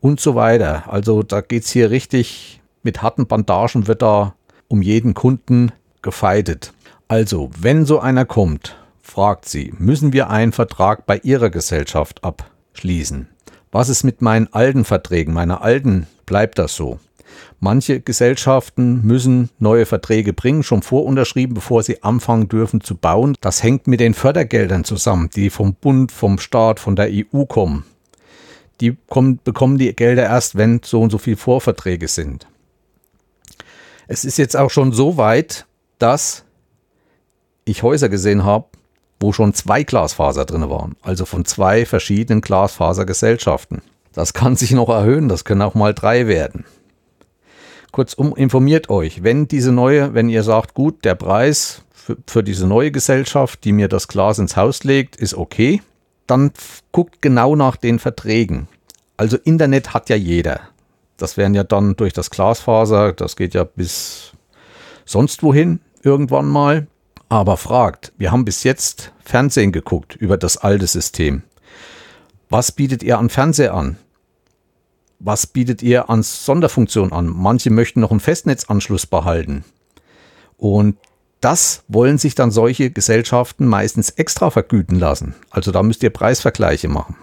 [0.00, 0.84] und so weiter.
[0.86, 4.34] Also da geht es hier richtig mit harten Bandagen, wird da
[4.68, 6.72] um jeden Kunden gefeitet.
[7.08, 12.50] Also, wenn so einer kommt, fragt sie, müssen wir einen Vertrag bei Ihrer Gesellschaft ab?
[12.72, 13.28] schließen.
[13.72, 15.34] Was ist mit meinen alten Verträgen?
[15.34, 16.98] Meiner alten bleibt das so.
[17.60, 23.36] Manche Gesellschaften müssen neue Verträge bringen, schon vorunterschrieben, bevor sie anfangen dürfen zu bauen.
[23.40, 27.84] Das hängt mit den Fördergeldern zusammen, die vom Bund, vom Staat, von der EU kommen.
[28.80, 32.46] Die kommen, bekommen die Gelder erst, wenn so und so viele Vorverträge sind.
[34.08, 35.66] Es ist jetzt auch schon so weit,
[35.98, 36.44] dass
[37.64, 38.66] ich Häuser gesehen habe,
[39.18, 43.82] wo schon zwei Glasfaser drin waren, also von zwei verschiedenen Glasfasergesellschaften.
[44.12, 46.64] Das kann sich noch erhöhen, das können auch mal drei werden.
[47.92, 52.66] Kurzum, informiert euch, wenn diese neue, wenn ihr sagt, gut, der Preis für, für diese
[52.66, 55.82] neue Gesellschaft, die mir das Glas ins Haus legt, ist okay,
[56.26, 56.52] dann
[56.92, 58.68] guckt genau nach den Verträgen.
[59.16, 60.60] Also Internet hat ja jeder.
[61.16, 64.32] Das wären ja dann durch das Glasfaser, das geht ja bis
[65.04, 66.86] sonst wohin irgendwann mal.
[67.28, 71.42] Aber fragt, wir haben bis jetzt Fernsehen geguckt über das alte System.
[72.48, 73.96] Was bietet ihr an Fernseher an?
[75.18, 77.26] Was bietet ihr an Sonderfunktionen an?
[77.26, 79.64] Manche möchten noch einen Festnetzanschluss behalten.
[80.56, 80.96] Und
[81.40, 85.34] das wollen sich dann solche Gesellschaften meistens extra vergüten lassen.
[85.50, 87.16] Also da müsst ihr Preisvergleiche machen.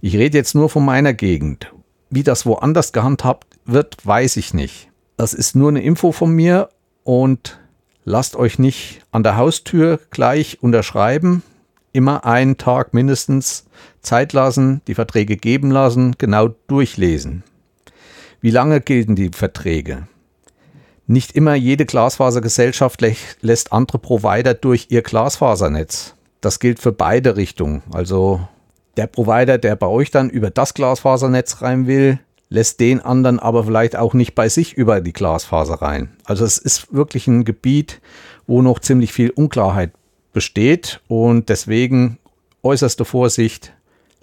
[0.00, 1.72] Ich rede jetzt nur von meiner Gegend.
[2.10, 4.90] Wie das woanders gehandhabt wird, weiß ich nicht.
[5.16, 6.68] Das ist nur eine Info von mir
[7.02, 7.58] und
[8.04, 11.42] lasst euch nicht an der Haustür gleich unterschreiben.
[11.92, 13.66] Immer einen Tag mindestens
[14.00, 17.44] Zeit lassen, die Verträge geben lassen, genau durchlesen.
[18.40, 20.08] Wie lange gelten die Verträge?
[21.06, 23.02] Nicht immer jede Glasfasergesellschaft
[23.40, 26.14] lässt andere Provider durch ihr Glasfasernetz.
[26.40, 27.82] Das gilt für beide Richtungen.
[27.92, 28.46] Also
[28.96, 32.18] der Provider, der bei euch dann über das Glasfasernetz rein will,
[32.48, 36.10] lässt den anderen aber vielleicht auch nicht bei sich über die Glasfaser rein.
[36.24, 38.00] Also es ist wirklich ein Gebiet,
[38.46, 39.92] wo noch ziemlich viel Unklarheit
[40.32, 42.18] besteht und deswegen
[42.62, 43.72] äußerste Vorsicht,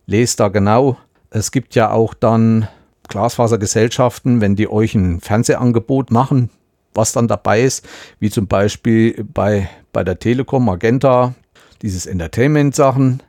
[0.05, 0.97] lest da genau.
[1.30, 2.67] Es gibt ja auch dann
[3.07, 6.49] Glasfasergesellschaften, wenn die euch ein Fernsehangebot machen,
[6.93, 7.88] was dann dabei ist,
[8.19, 11.34] wie zum Beispiel bei, bei der Telekom Magenta,
[11.82, 13.24] dieses Entertainment-Sachen,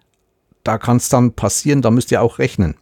[0.64, 2.74] da kann es dann passieren, da müsst ihr auch rechnen.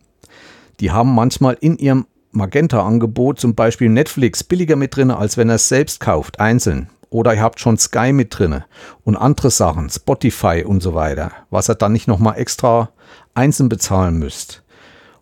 [0.81, 5.57] Die haben manchmal in ihrem Magenta-Angebot zum Beispiel Netflix billiger mit drin, als wenn er
[5.57, 6.89] es selbst kauft, einzeln.
[7.11, 8.63] Oder ihr habt schon Sky mit drin
[9.05, 12.91] und andere Sachen, Spotify und so weiter, was ihr dann nicht nochmal extra
[13.35, 14.63] einzeln bezahlen müsst.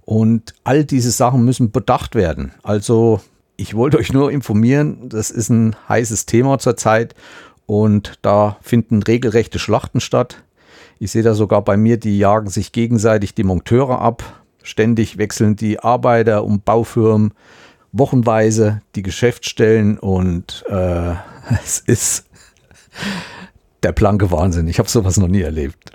[0.02, 2.52] Und all diese Sachen müssen bedacht werden.
[2.62, 3.20] Also
[3.56, 7.14] ich wollte euch nur informieren, das ist ein heißes Thema zurzeit
[7.66, 10.42] und da finden regelrechte Schlachten statt.
[10.98, 14.42] Ich sehe da sogar bei mir, die jagen sich gegenseitig die Monteure ab.
[14.62, 17.32] Ständig wechseln die Arbeiter und Baufirmen
[17.92, 21.12] wochenweise die Geschäftsstellen und äh,
[21.64, 22.26] es ist
[23.82, 24.68] der blanke Wahnsinn.
[24.68, 25.92] Ich habe sowas noch nie erlebt.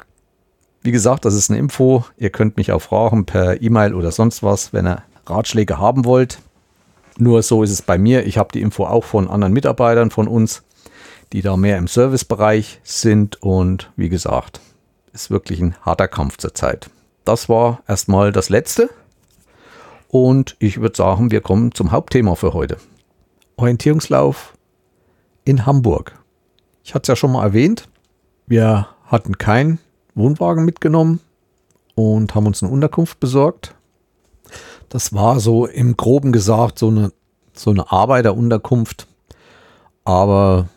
[0.81, 2.05] Wie gesagt, das ist eine Info.
[2.17, 6.39] Ihr könnt mich auch fragen per E-Mail oder sonst was, wenn ihr Ratschläge haben wollt.
[7.17, 8.25] Nur so ist es bei mir.
[8.25, 10.63] Ich habe die Info auch von anderen Mitarbeitern von uns,
[11.31, 13.41] die da mehr im Servicebereich sind.
[13.41, 14.59] Und wie gesagt,
[15.13, 16.89] ist wirklich ein harter Kampf zurzeit.
[17.23, 18.89] Das war erstmal das Letzte.
[20.09, 22.77] Und ich würde sagen, wir kommen zum Hauptthema für heute.
[23.55, 24.53] Orientierungslauf
[25.45, 26.19] in Hamburg.
[26.83, 27.87] Ich hatte es ja schon mal erwähnt.
[28.45, 29.79] Wir hatten keinen
[30.15, 31.19] Wohnwagen mitgenommen
[31.95, 33.75] und haben uns eine Unterkunft besorgt.
[34.89, 37.11] Das war so im groben gesagt so eine,
[37.53, 39.07] so eine Arbeiterunterkunft.
[40.03, 40.67] Aber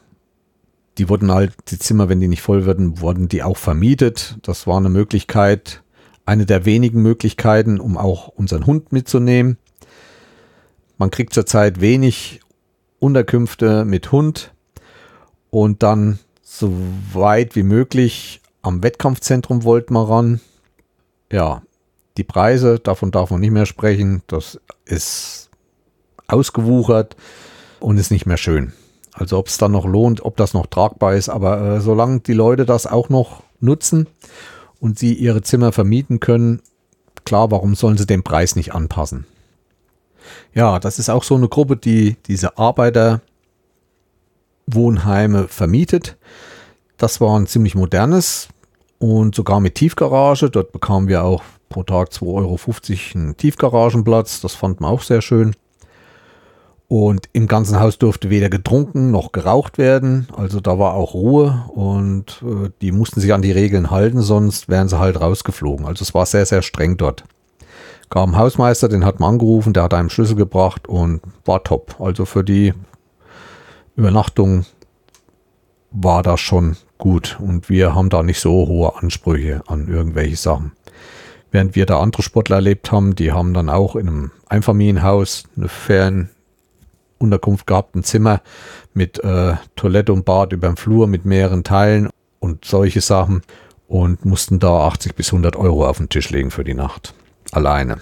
[0.99, 4.38] die wurden halt, die Zimmer, wenn die nicht voll würden, wurden die auch vermietet.
[4.42, 5.82] Das war eine Möglichkeit,
[6.24, 9.59] eine der wenigen Möglichkeiten, um auch unseren Hund mitzunehmen.
[10.99, 12.40] Man kriegt zurzeit wenig
[12.99, 14.55] Unterkünfte mit Hund
[15.51, 16.72] und dann so
[17.12, 20.40] weit wie möglich am Wettkampfzentrum wollten wir ran.
[21.30, 21.62] Ja,
[22.16, 24.22] die Preise, davon darf man nicht mehr sprechen.
[24.26, 25.51] Das ist
[26.28, 27.16] ausgewuchert
[27.78, 28.72] und ist nicht mehr schön.
[29.19, 31.29] Also ob es dann noch lohnt, ob das noch tragbar ist.
[31.29, 34.07] Aber äh, solange die Leute das auch noch nutzen
[34.79, 36.61] und sie ihre Zimmer vermieten können,
[37.25, 39.27] klar, warum sollen sie den Preis nicht anpassen?
[40.53, 46.17] Ja, das ist auch so eine Gruppe, die diese Arbeiterwohnheime vermietet.
[46.99, 48.49] Das war ein ziemlich modernes
[48.99, 50.51] und sogar mit Tiefgarage.
[50.51, 52.59] Dort bekamen wir auch pro Tag 2,50 Euro
[53.14, 54.41] einen Tiefgaragenplatz.
[54.41, 55.55] Das fand man auch sehr schön.
[56.89, 60.28] Und im ganzen Haus durfte weder getrunken noch geraucht werden.
[60.37, 64.68] Also da war auch Ruhe und äh, die mussten sich an die Regeln halten, sonst
[64.68, 65.84] wären sie halt rausgeflogen.
[65.84, 67.24] Also es war sehr, sehr streng dort.
[68.09, 71.97] Kam Hausmeister, den hat man angerufen, der hat einen Schlüssel gebracht und war top.
[72.01, 72.72] Also für die
[73.97, 74.64] Übernachtung
[75.91, 80.72] war das schon gut und wir haben da nicht so hohe Ansprüche an irgendwelche Sachen.
[81.51, 85.68] Während wir da andere Sportler erlebt haben, die haben dann auch in einem Einfamilienhaus eine
[87.19, 88.41] Fernunterkunft gehabt, ein Zimmer
[88.95, 92.09] mit äh, Toilette und Bad über dem Flur mit mehreren Teilen
[92.41, 93.43] und solche Sachen
[93.89, 97.14] und mussten da 80 bis 100 Euro auf den Tisch legen für die Nacht.
[97.53, 97.99] Alleine.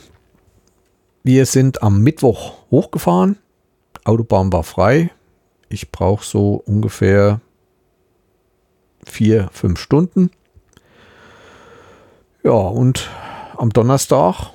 [1.23, 3.39] Wir sind am Mittwoch hochgefahren.
[4.05, 5.11] Autobahn war frei.
[5.69, 7.41] Ich brauche so ungefähr
[9.05, 10.31] vier, fünf Stunden.
[12.43, 13.09] Ja, und
[13.57, 14.51] am Donnerstag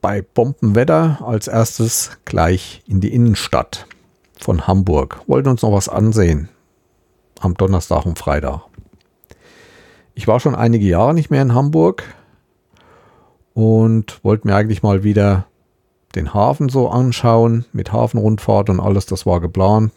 [0.00, 3.86] bei Bombenwetter als erstes gleich in die Innenstadt
[4.38, 5.20] von Hamburg.
[5.26, 6.48] Wollten uns noch was ansehen
[7.40, 8.62] am Donnerstag und Freitag.
[10.14, 12.04] Ich war schon einige Jahre nicht mehr in Hamburg
[13.54, 15.46] und wollte mir eigentlich mal wieder
[16.14, 19.92] den Hafen so anschauen mit Hafenrundfahrt und alles, das war geplant,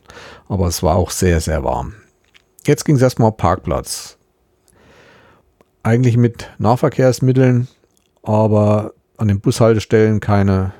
[0.47, 1.93] aber es war auch sehr, sehr warm.
[2.65, 4.17] Jetzt ging es erstmal Parkplatz.
[5.81, 7.67] Eigentlich mit Nahverkehrsmitteln,
[8.21, 10.73] aber an den Bushaltestellen keine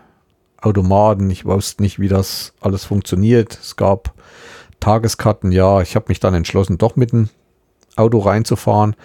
[0.62, 1.30] Automaten.
[1.30, 3.58] Ich wusste nicht, wie das alles funktioniert.
[3.62, 4.14] Es gab
[4.80, 5.82] Tageskarten, ja.
[5.82, 7.30] Ich habe mich dann entschlossen, doch mit dem
[7.96, 8.96] Auto reinzufahren.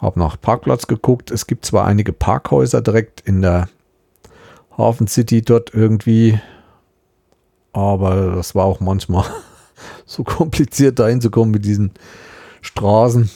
[0.00, 1.30] Habe nach Parkplatz geguckt.
[1.30, 3.68] Es gibt zwar einige Parkhäuser direkt in der
[4.76, 6.40] Hafen City dort irgendwie,
[7.72, 9.24] aber das war auch manchmal
[10.06, 11.92] so kompliziert da hinzukommen mit diesen
[12.60, 13.30] Straßen.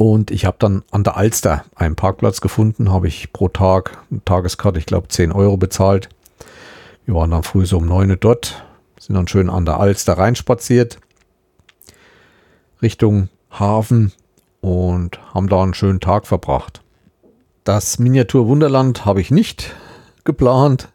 [0.00, 4.24] Und ich habe dann an der Alster einen Parkplatz gefunden, habe ich pro Tag eine
[4.24, 6.08] Tageskarte, ich glaube 10 Euro bezahlt.
[7.04, 8.64] Wir waren dann früh so um 9 Uhr dort,
[8.98, 11.00] sind dann schön an der Alster reinspaziert,
[12.80, 14.12] Richtung Hafen
[14.62, 16.80] und haben da einen schönen Tag verbracht.
[17.64, 19.74] Das Miniatur Wunderland habe ich nicht
[20.24, 20.88] geplant.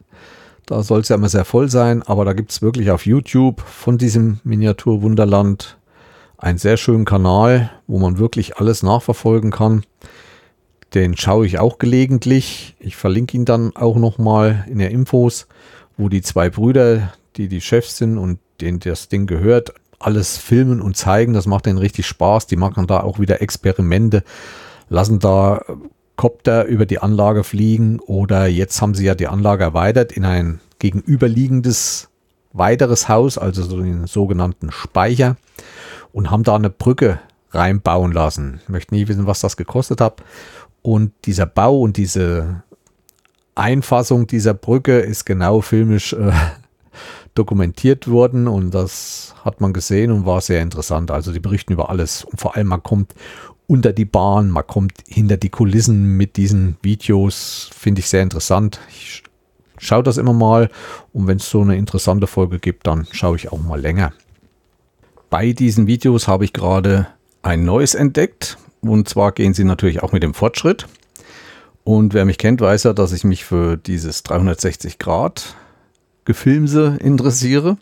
[0.66, 3.60] Da soll es ja immer sehr voll sein, aber da gibt es wirklich auf YouTube
[3.60, 5.75] von diesem Miniatur Wunderland
[6.38, 9.84] einen sehr schönen Kanal, wo man wirklich alles nachverfolgen kann.
[10.94, 12.76] Den schaue ich auch gelegentlich.
[12.78, 15.46] Ich verlinke ihn dann auch nochmal in der Infos,
[15.96, 20.80] wo die zwei Brüder, die die Chefs sind und denen das Ding gehört, alles filmen
[20.80, 21.32] und zeigen.
[21.32, 22.46] Das macht denen richtig Spaß.
[22.46, 24.22] Die machen da auch wieder Experimente,
[24.88, 25.62] lassen da
[26.16, 30.60] Kopter über die Anlage fliegen oder jetzt haben sie ja die Anlage erweitert in ein
[30.78, 32.08] gegenüberliegendes
[32.52, 35.36] weiteres Haus, also so den sogenannten Speicher
[36.16, 38.60] und haben da eine Brücke reinbauen lassen.
[38.62, 40.22] Ich möchte nie wissen, was das gekostet hat.
[40.80, 42.62] Und dieser Bau und diese
[43.54, 46.32] Einfassung dieser Brücke ist genau filmisch äh,
[47.34, 51.10] dokumentiert worden und das hat man gesehen und war sehr interessant.
[51.10, 53.14] Also die berichten über alles und vor allem man kommt
[53.66, 58.80] unter die Bahn, man kommt hinter die Kulissen mit diesen Videos, finde ich sehr interessant.
[58.88, 59.22] Ich
[59.76, 60.70] schaue das immer mal
[61.12, 64.14] und wenn es so eine interessante Folge gibt, dann schaue ich auch mal länger.
[65.30, 67.08] Bei diesen Videos habe ich gerade
[67.42, 70.86] ein neues entdeckt und zwar gehen sie natürlich auch mit dem Fortschritt.
[71.84, 75.54] Und wer mich kennt, weiß ja, dass ich mich für dieses 360 Grad
[76.24, 77.76] Gefilmse interessiere.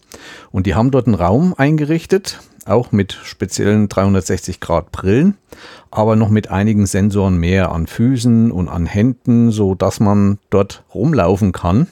[0.52, 5.36] Und die haben dort einen Raum eingerichtet, auch mit speziellen 360 Grad Brillen,
[5.90, 10.84] aber noch mit einigen Sensoren mehr an Füßen und an Händen, so dass man dort
[10.94, 11.88] rumlaufen kann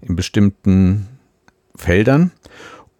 [0.00, 1.06] in bestimmten
[1.76, 2.32] Feldern.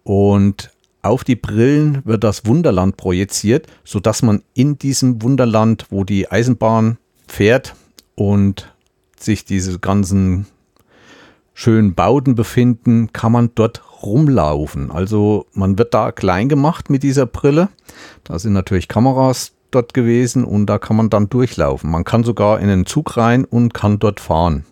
[0.03, 0.71] Und
[1.05, 6.29] auf die Brillen wird das Wunderland projiziert, so dass man in diesem Wunderland, wo die
[6.29, 6.97] Eisenbahn
[7.27, 7.75] fährt
[8.15, 8.73] und
[9.17, 10.47] sich diese ganzen
[11.53, 14.91] schönen Bauten befinden, kann man dort rumlaufen.
[14.91, 17.69] Also man wird da klein gemacht mit dieser Brille.
[18.23, 21.89] Da sind natürlich Kameras dort gewesen und da kann man dann durchlaufen.
[21.89, 24.65] Man kann sogar in den Zug rein und kann dort fahren.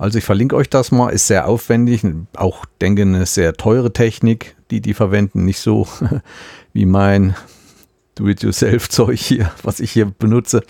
[0.00, 2.02] Also ich verlinke euch das mal, ist sehr aufwendig,
[2.34, 5.86] auch denke eine sehr teure Technik, die die verwenden, nicht so
[6.72, 7.36] wie mein
[8.14, 10.62] Do-it-yourself-Zeug hier, was ich hier benutze.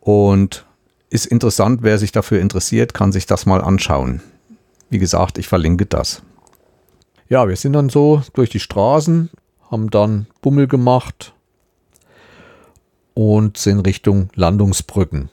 [0.00, 0.64] Und
[1.10, 4.22] ist interessant, wer sich dafür interessiert, kann sich das mal anschauen.
[4.88, 6.22] Wie gesagt, ich verlinke das.
[7.28, 9.28] Ja, wir sind dann so durch die Straßen,
[9.70, 11.34] haben dann Bummel gemacht
[13.12, 15.28] und sind Richtung Landungsbrücken.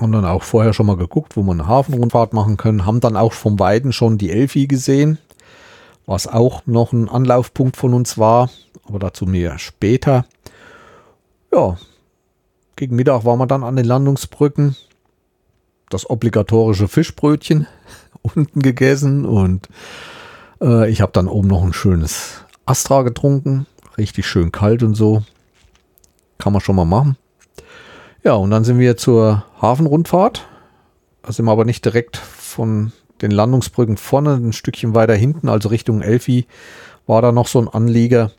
[0.00, 2.86] Und dann auch vorher schon mal geguckt, wo man eine Hafenrundfahrt machen können.
[2.86, 5.18] Haben dann auch vom Weiden schon die Elfi gesehen,
[6.06, 8.48] was auch noch ein Anlaufpunkt von uns war,
[8.84, 10.24] aber dazu mehr später.
[11.52, 11.76] Ja,
[12.76, 14.74] gegen Mittag waren wir dann an den Landungsbrücken.
[15.90, 17.66] Das obligatorische Fischbrötchen
[18.22, 19.68] unten gegessen und
[20.62, 23.66] äh, ich habe dann oben noch ein schönes Astra getrunken.
[23.98, 25.24] Richtig schön kalt und so.
[26.38, 27.18] Kann man schon mal machen.
[28.22, 30.46] Ja, und dann sind wir zur Hafenrundfahrt.
[31.22, 32.92] Da sind wir aber nicht direkt von
[33.22, 36.46] den Landungsbrücken vorne, ein Stückchen weiter hinten, also Richtung Elfi,
[37.06, 38.30] war da noch so ein Anlieger.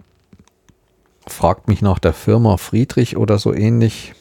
[1.27, 4.13] Fragt mich nach der Firma Friedrich oder so ähnlich.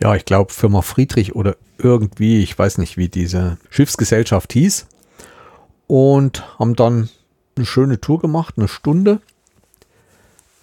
[0.00, 4.86] ja, ich glaube Firma Friedrich oder irgendwie, ich weiß nicht, wie diese Schiffsgesellschaft hieß.
[5.86, 7.08] Und haben dann
[7.56, 9.20] eine schöne Tour gemacht, eine Stunde.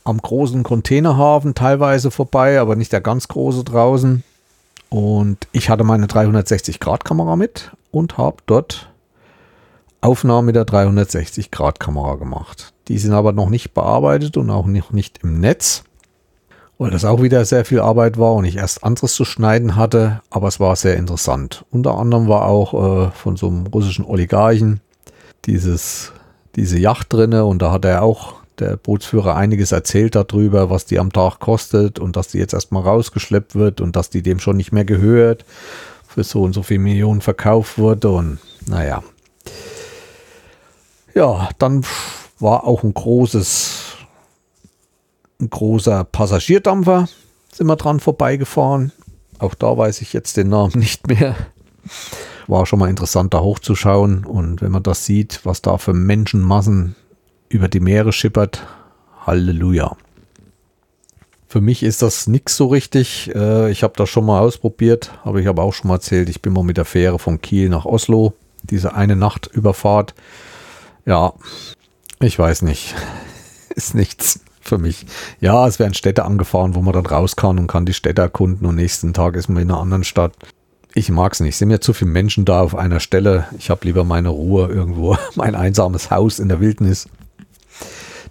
[0.03, 4.23] Am großen Containerhafen teilweise vorbei, aber nicht der ganz große draußen.
[4.91, 8.91] Und ich hatte meine 360-Grad-Kamera mit und habe dort
[10.01, 12.73] Aufnahmen mit der 360-Grad-Kamera gemacht.
[12.89, 15.85] Die sind aber noch nicht bearbeitet und auch noch nicht im Netz,
[16.77, 20.21] weil das auch wieder sehr viel Arbeit war und ich erst anderes zu schneiden hatte,
[20.29, 21.63] aber es war sehr interessant.
[21.71, 24.81] Unter anderem war auch äh, von so einem russischen Oligarchen
[25.45, 26.11] dieses,
[26.57, 30.99] diese Yacht drinne und da hat er auch der Bootsführer einiges erzählt darüber, was die
[30.99, 34.57] am Tag kostet und dass die jetzt erstmal rausgeschleppt wird und dass die dem schon
[34.57, 35.43] nicht mehr gehört,
[36.07, 39.03] für so und so viele Millionen verkauft wurde und naja.
[41.13, 41.83] Ja, dann
[42.39, 43.95] war auch ein großes,
[45.39, 47.07] ein großer Passagierdampfer,
[47.51, 48.91] sind wir dran vorbeigefahren.
[49.39, 51.35] Auch da weiß ich jetzt den Namen nicht mehr.
[52.47, 54.25] War schon mal interessant, da hochzuschauen.
[54.25, 56.95] Und wenn man das sieht, was da für Menschenmassen
[57.51, 58.65] über die Meere schippert,
[59.25, 59.95] Halleluja.
[61.47, 63.29] Für mich ist das nichts so richtig.
[63.35, 66.29] Äh, ich habe das schon mal ausprobiert, habe ich aber auch schon mal erzählt.
[66.29, 68.33] Ich bin mal mit der Fähre von Kiel nach Oslo,
[68.63, 70.15] diese eine Nachtüberfahrt.
[71.05, 71.33] Ja,
[72.21, 72.95] ich weiß nicht.
[73.75, 75.05] Ist nichts für mich.
[75.41, 78.65] Ja, es werden Städte angefahren, wo man dann raus kann und kann die Städte erkunden
[78.65, 80.33] und nächsten Tag ist man in einer anderen Stadt.
[80.93, 81.53] Ich mag es nicht.
[81.53, 83.47] Es sind mir zu viele Menschen da auf einer Stelle.
[83.57, 87.07] Ich habe lieber meine Ruhe irgendwo, mein einsames Haus in der Wildnis.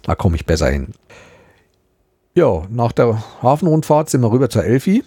[0.03, 0.93] Da komme ich besser hin.
[2.33, 5.03] Ja, nach der Hafenrundfahrt sind wir rüber zur Elfi.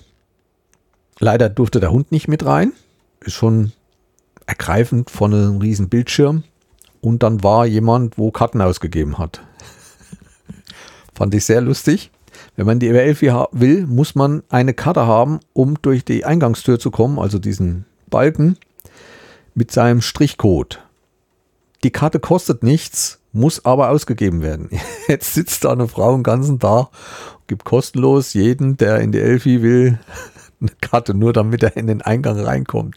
[1.18, 2.72] Leider durfte der Hund nicht mit rein.
[3.20, 3.72] Ist schon
[4.46, 6.44] ergreifend von einem riesen Bildschirm.
[7.00, 9.40] Und dann war jemand, wo Karten ausgegeben hat.
[11.14, 12.10] Fand ich sehr lustig.
[12.56, 16.90] Wenn man die Elfi will, muss man eine Karte haben, um durch die Eingangstür zu
[16.90, 18.56] kommen, also diesen Balken,
[19.54, 20.80] mit seinem Strichcode.
[21.82, 24.70] Die Karte kostet nichts, muss aber ausgegeben werden.
[25.08, 26.88] Jetzt sitzt da eine Frau den ganzen Tag,
[27.46, 29.98] gibt kostenlos jeden, der in die Elfi will,
[30.60, 32.96] eine Karte, nur damit er in den Eingang reinkommt.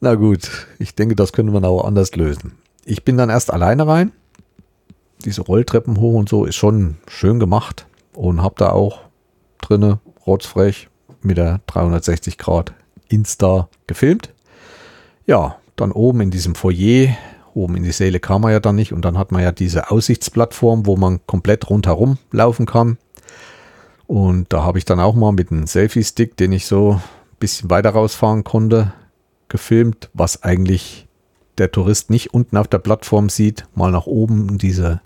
[0.00, 2.58] Na gut, ich denke, das könnte man auch anders lösen.
[2.84, 4.12] Ich bin dann erst alleine rein.
[5.24, 9.00] Diese Rolltreppen hoch und so ist schon schön gemacht und habe da auch
[9.60, 10.88] drinne rotzfrech
[11.22, 12.72] mit der 360 Grad
[13.08, 14.32] Insta gefilmt.
[15.26, 17.16] Ja, dann oben in diesem Foyer
[17.54, 19.90] Oben in die Säle kam man ja dann nicht und dann hat man ja diese
[19.90, 22.98] Aussichtsplattform, wo man komplett rundherum laufen kann.
[24.06, 27.02] Und da habe ich dann auch mal mit einem Selfie-Stick, den ich so ein
[27.38, 28.92] bisschen weiter rausfahren konnte,
[29.48, 31.06] gefilmt, was eigentlich
[31.58, 35.00] der Tourist nicht unten auf der Plattform sieht, mal nach oben diese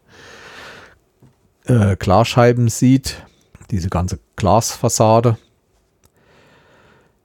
[1.66, 3.22] äh, Glasscheiben sieht,
[3.70, 5.36] diese ganze Glasfassade.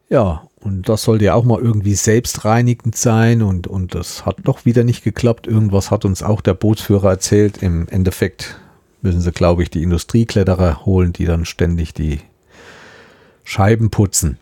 [0.10, 4.66] Ja, und das sollte ja auch mal irgendwie selbstreinigend sein und, und das hat doch
[4.66, 5.46] wieder nicht geklappt.
[5.46, 7.62] Irgendwas hat uns auch der Bootsführer erzählt.
[7.62, 8.60] Im Endeffekt
[9.02, 12.20] müssen sie, glaube ich, die Industriekletterer holen, die dann ständig die
[13.44, 14.40] Scheiben putzen.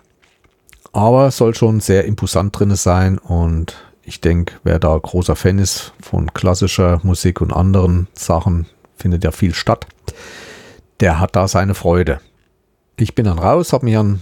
[0.94, 5.94] Aber soll schon sehr imposant drin sein und ich denke, wer da großer Fan ist
[6.00, 9.86] von klassischer Musik und anderen Sachen, findet ja viel statt,
[11.02, 12.22] der hat da seine Freude.
[12.96, 14.22] Ich bin dann raus, habe mich an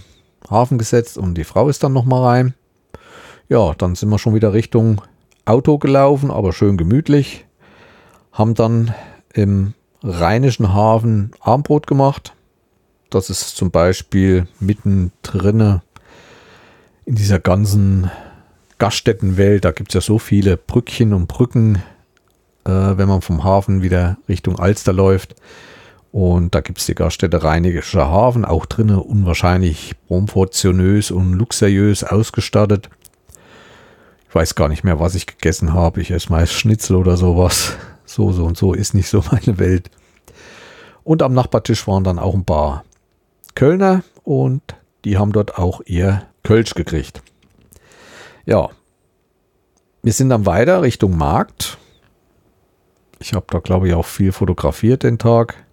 [0.50, 2.54] Hafen gesetzt und die Frau ist dann nochmal rein.
[3.48, 5.02] Ja, dann sind wir schon wieder Richtung
[5.44, 7.46] Auto gelaufen, aber schön gemütlich.
[8.32, 8.94] Haben dann
[9.32, 12.34] im Rheinischen Hafen Armbrot gemacht.
[13.10, 15.80] Das ist zum Beispiel mittendrin
[17.04, 18.10] in dieser ganzen
[18.78, 19.64] Gaststättenwelt.
[19.64, 21.76] Da gibt es ja so viele Brückchen und Brücken,
[22.64, 25.36] äh, wenn man vom Hafen wieder Richtung Alster läuft.
[26.16, 32.88] Und da gibt es die Gaststätte Rheinischer Hafen, auch drinnen unwahrscheinlich proportionös und luxuriös ausgestattet.
[34.26, 36.00] Ich weiß gar nicht mehr, was ich gegessen habe.
[36.00, 37.76] Ich esse meist Schnitzel oder sowas.
[38.06, 39.90] So, so und so ist nicht so meine Welt.
[41.04, 42.84] Und am Nachbartisch waren dann auch ein paar
[43.54, 44.62] Kölner und
[45.04, 47.20] die haben dort auch ihr Kölsch gekriegt.
[48.46, 48.70] Ja,
[50.02, 51.76] wir sind dann weiter Richtung Markt.
[53.18, 55.65] Ich habe da, glaube ich, auch viel fotografiert den Tag.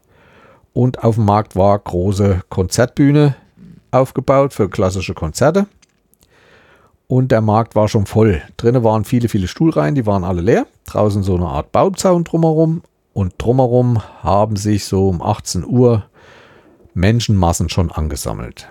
[0.73, 3.35] Und auf dem Markt war große Konzertbühne
[3.91, 5.67] aufgebaut für klassische Konzerte.
[7.07, 8.41] Und der Markt war schon voll.
[8.57, 10.65] Drinnen waren viele, viele Stuhlreihen, die waren alle leer.
[10.85, 12.81] Draußen so eine Art Bauzaun drumherum.
[13.13, 16.05] Und drumherum haben sich so um 18 Uhr
[16.95, 18.69] Menschenmassen schon angesammelt.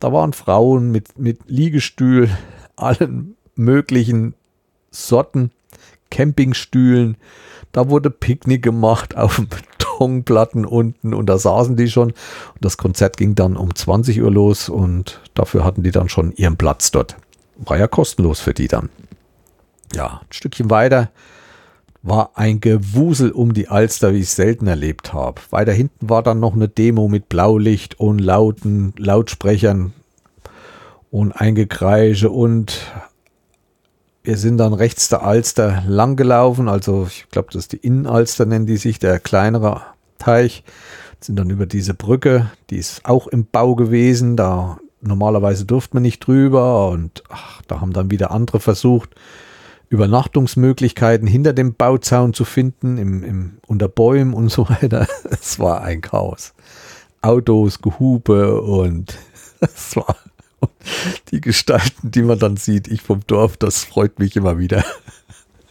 [0.00, 2.30] Da waren Frauen mit, mit Liegestühl,
[2.76, 4.34] allen möglichen
[4.90, 5.50] Sorten,
[6.10, 7.16] Campingstühlen.
[7.72, 9.48] Da wurde Picknick gemacht auf dem
[9.94, 12.10] Betonplatten unten und da saßen die schon.
[12.10, 12.16] Und
[12.60, 16.56] das Konzert ging dann um 20 Uhr los und dafür hatten die dann schon ihren
[16.56, 17.16] Platz dort.
[17.56, 18.88] War ja kostenlos für die dann.
[19.94, 21.10] Ja, ein Stückchen weiter
[22.06, 25.40] war ein Gewusel um die Alster, wie ich es selten erlebt habe.
[25.48, 29.94] Weiter hinten war dann noch eine Demo mit Blaulicht und lauten Lautsprechern
[31.10, 32.78] und Eingekreische und
[34.24, 38.46] wir sind dann rechts der Alster lang gelaufen, also ich glaube, das ist die Innenalster,
[38.46, 39.82] nennen die sich, der kleinere
[40.18, 40.64] Teich.
[41.20, 46.02] Sind dann über diese Brücke, die ist auch im Bau gewesen, da normalerweise durfte man
[46.02, 49.14] nicht drüber und ach, da haben dann wieder andere versucht,
[49.90, 55.06] Übernachtungsmöglichkeiten hinter dem Bauzaun zu finden, im, im, unter Bäumen und so weiter.
[55.30, 56.54] Es war ein Chaos.
[57.20, 59.18] Autos, Gehupe und
[59.60, 60.16] es war
[61.30, 64.84] die Gestalten, die man dann sieht, ich vom Dorf, das freut mich immer wieder.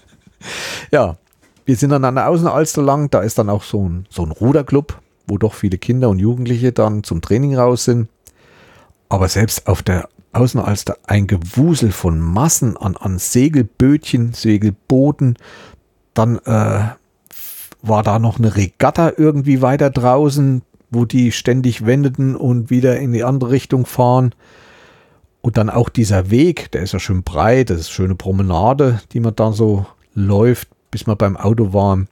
[0.91, 1.17] ja,
[1.65, 4.31] wir sind dann an der Außenalster lang, da ist dann auch so ein, so ein
[4.31, 8.09] Ruderclub, wo doch viele Kinder und Jugendliche dann zum Training raus sind.
[9.09, 15.37] Aber selbst auf der Außenalster ein Gewusel von Massen an, an Segelbötchen, Segelbooten.
[16.13, 16.89] Dann äh,
[17.81, 23.13] war da noch eine Regatta irgendwie weiter draußen, wo die ständig wendeten und wieder in
[23.13, 24.33] die andere Richtung fahren.
[25.43, 29.01] Und dann auch dieser Weg, der ist ja schön breit, das ist eine schöne Promenade,
[29.11, 32.05] die man da so läuft, bis man beim Auto war.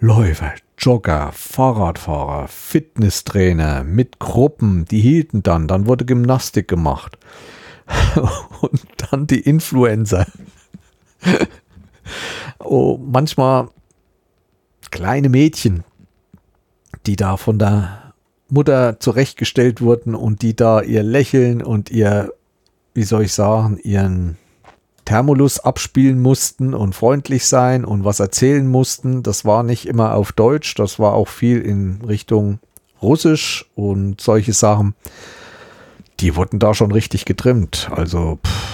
[0.00, 7.16] Läufer, Jogger, Fahrradfahrer, Fitnesstrainer mit Gruppen, die hielten dann, dann wurde Gymnastik gemacht.
[8.60, 10.26] Und dann die Influencer.
[12.58, 13.68] oh, manchmal
[14.90, 15.84] kleine Mädchen,
[17.06, 18.01] die da von der
[18.52, 22.32] Mutter zurechtgestellt wurden und die da ihr Lächeln und ihr,
[22.92, 24.36] wie soll ich sagen, ihren
[25.06, 29.22] Thermolus abspielen mussten und freundlich sein und was erzählen mussten.
[29.22, 32.58] Das war nicht immer auf Deutsch, das war auch viel in Richtung
[33.00, 34.94] Russisch und solche Sachen.
[36.20, 37.90] Die wurden da schon richtig getrimmt.
[37.90, 38.72] Also, pff,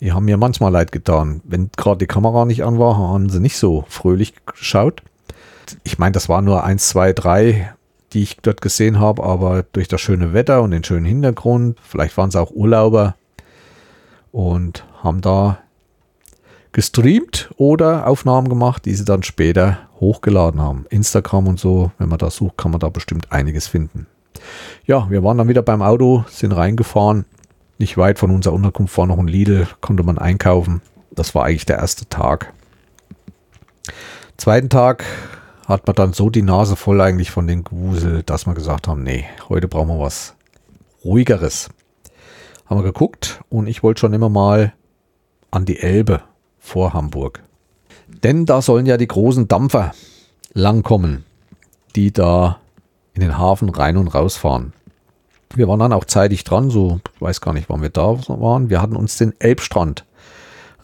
[0.00, 1.42] die haben mir manchmal leid getan.
[1.44, 5.02] Wenn gerade die Kamera nicht an war, haben sie nicht so fröhlich geschaut.
[5.82, 7.74] Ich meine, das war nur eins, zwei, drei
[8.12, 12.16] die ich dort gesehen habe, aber durch das schöne Wetter und den schönen Hintergrund, vielleicht
[12.16, 13.16] waren es auch Urlauber
[14.30, 15.58] und haben da
[16.72, 20.86] gestreamt oder Aufnahmen gemacht, die sie dann später hochgeladen haben.
[20.90, 24.06] Instagram und so, wenn man da sucht, kann man da bestimmt einiges finden.
[24.86, 27.26] Ja, wir waren dann wieder beim Auto, sind reingefahren.
[27.78, 30.80] Nicht weit von unserer Unterkunft war noch ein Lidl, konnte man einkaufen.
[31.10, 32.52] Das war eigentlich der erste Tag.
[34.36, 35.04] Zweiten Tag
[35.66, 39.02] hat man dann so die Nase voll eigentlich von den Gewusel, dass wir gesagt haben,
[39.02, 40.34] nee, heute brauchen wir was
[41.04, 41.70] ruhigeres.
[42.66, 44.72] Haben wir geguckt und ich wollte schon immer mal
[45.50, 46.22] an die Elbe
[46.58, 47.42] vor Hamburg.
[48.08, 49.92] Denn da sollen ja die großen Dampfer
[50.52, 51.24] langkommen,
[51.96, 52.58] die da
[53.14, 54.72] in den Hafen rein und rausfahren.
[55.54, 58.70] Wir waren dann auch zeitig dran, so ich weiß gar nicht, wann wir da waren.
[58.70, 60.06] Wir hatten uns den Elbstrand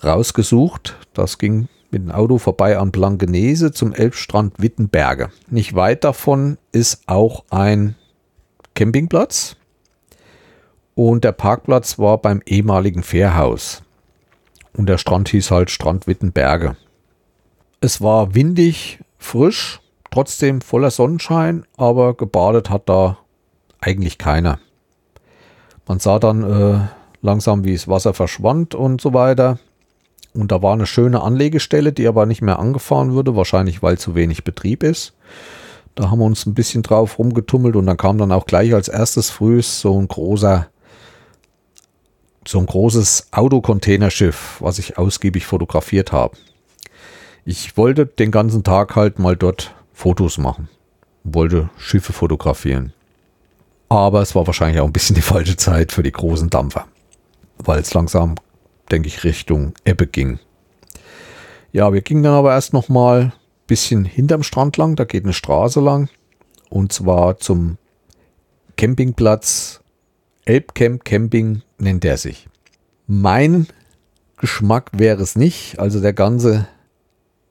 [0.04, 0.96] rausgesucht.
[1.14, 5.30] Das ging mit dem Auto vorbei an Blankenese zum Elbstrand Wittenberge.
[5.48, 7.94] Nicht weit davon ist auch ein
[8.74, 9.56] Campingplatz
[10.94, 13.82] und der Parkplatz war beim ehemaligen Fährhaus.
[14.76, 16.76] Und der Strand hieß halt Strand Wittenberge.
[17.80, 19.80] Es war windig, frisch,
[20.10, 23.18] trotzdem voller Sonnenschein, aber gebadet hat da
[23.80, 24.58] eigentlich keiner.
[25.86, 26.80] Man sah dann äh,
[27.22, 29.58] langsam, wie das Wasser verschwand und so weiter.
[30.38, 34.14] Und da war eine schöne Anlegestelle, die aber nicht mehr angefahren würde, wahrscheinlich weil zu
[34.14, 35.12] wenig Betrieb ist.
[35.96, 38.86] Da haben wir uns ein bisschen drauf rumgetummelt und dann kam dann auch gleich als
[38.86, 40.68] erstes frühs so ein großer,
[42.46, 46.36] so ein großes Autocontainerschiff, was ich ausgiebig fotografiert habe.
[47.44, 50.68] Ich wollte den ganzen Tag halt mal dort Fotos machen,
[51.24, 52.92] wollte Schiffe fotografieren.
[53.88, 56.86] Aber es war wahrscheinlich auch ein bisschen die falsche Zeit für die großen Dampfer,
[57.58, 58.36] weil es langsam
[58.90, 60.38] denke ich, Richtung Ebbe ging.
[61.72, 63.32] Ja, wir gingen dann aber erst noch mal ein
[63.66, 66.08] bisschen hinterm Strand lang, da geht eine Straße lang
[66.70, 67.76] und zwar zum
[68.76, 69.80] Campingplatz
[70.44, 72.48] Elbcamp Camping nennt er sich.
[73.06, 73.66] Mein
[74.38, 76.68] Geschmack wäre es nicht, also der ganze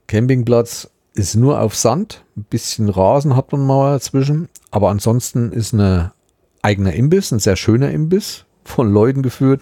[0.08, 5.74] Campingplatz ist nur auf Sand, ein bisschen Rasen hat man mal dazwischen, aber ansonsten ist
[5.74, 6.14] eine
[6.62, 9.62] eigener Imbiss, ein sehr schöner Imbiss, von Leuten geführt,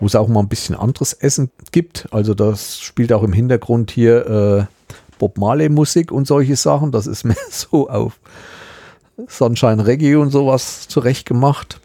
[0.00, 2.08] wo es auch mal ein bisschen anderes Essen gibt.
[2.10, 4.64] Also das spielt auch im Hintergrund hier äh,
[5.18, 6.90] Bob Marley Musik und solche Sachen.
[6.90, 8.18] Das ist mehr so auf
[9.28, 11.80] Sunshine Reggae und sowas zurecht gemacht.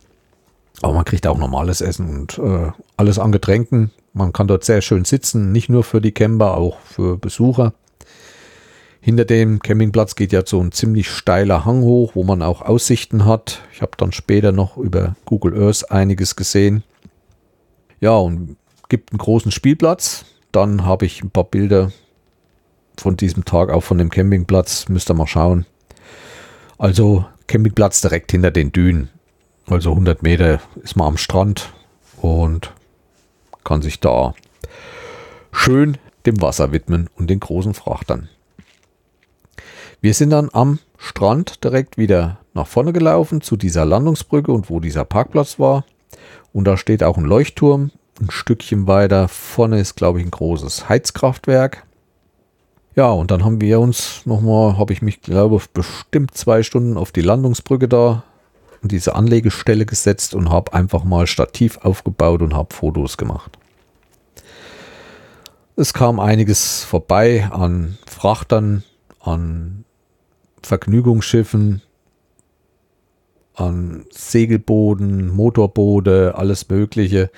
[0.81, 3.91] Aber man kriegt auch normales Essen und äh, alles an Getränken.
[4.13, 7.73] Man kann dort sehr schön sitzen, nicht nur für die Camper, auch für Besucher.
[9.01, 13.25] Hinter dem Campingplatz geht ja so ein ziemlich steiler Hang hoch, wo man auch Aussichten
[13.25, 13.61] hat.
[13.71, 16.83] Ich habe dann später noch über Google Earth einiges gesehen.
[17.99, 18.57] Ja, und
[18.89, 20.25] gibt einen großen Spielplatz.
[20.51, 21.91] Dann habe ich ein paar Bilder
[22.97, 24.87] von diesem Tag, auch von dem Campingplatz.
[24.89, 25.65] Müsst ihr mal schauen.
[26.77, 29.09] Also Campingplatz direkt hinter den Dünen.
[29.67, 31.73] Also 100 Meter ist man am Strand
[32.21, 32.71] und
[33.63, 34.35] kann sich da
[35.51, 38.29] schön dem Wasser widmen und den großen Frachtern.
[40.01, 44.79] Wir sind dann am Strand direkt wieder nach vorne gelaufen zu dieser Landungsbrücke und wo
[44.79, 45.85] dieser Parkplatz war.
[46.53, 47.91] Und da steht auch ein Leuchtturm.
[48.19, 51.85] Ein Stückchen weiter vorne ist, glaube ich, ein großes Heizkraftwerk.
[52.95, 56.97] Ja, und dann haben wir uns nochmal, habe ich mich, glaube ich, bestimmt zwei Stunden
[56.97, 58.23] auf die Landungsbrücke da
[58.81, 63.57] an diese Anlegestelle gesetzt und habe einfach mal Stativ aufgebaut und habe Fotos gemacht.
[65.75, 68.83] Es kam einiges vorbei an Frachtern,
[69.19, 69.83] an
[70.63, 71.81] Vergnügungsschiffen,
[73.55, 77.29] an Segelboden, Motorboote, alles Mögliche.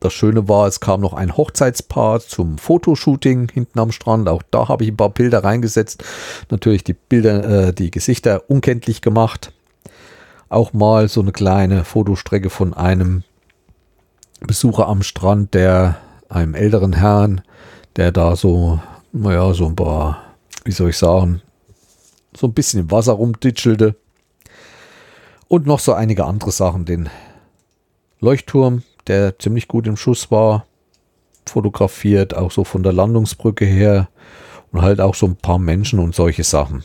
[0.00, 4.28] Das Schöne war, es kam noch ein Hochzeitspaar zum Fotoshooting hinten am Strand.
[4.28, 6.04] Auch da habe ich ein paar Bilder reingesetzt.
[6.50, 9.52] Natürlich die Bilder, äh, die Gesichter unkenntlich gemacht.
[10.48, 13.24] Auch mal so eine kleine Fotostrecke von einem
[14.40, 17.40] Besucher am Strand, der einem älteren Herrn,
[17.96, 18.80] der da so,
[19.12, 20.22] naja, so ein paar,
[20.64, 21.42] wie soll ich sagen,
[22.36, 23.96] so ein bisschen im Wasser rumditschelte.
[25.48, 26.84] Und noch so einige andere Sachen.
[26.84, 27.08] Den
[28.20, 30.66] Leuchtturm, der ziemlich gut im Schuss war,
[31.46, 34.08] fotografiert, auch so von der Landungsbrücke her.
[34.70, 36.84] Und halt auch so ein paar Menschen und solche Sachen.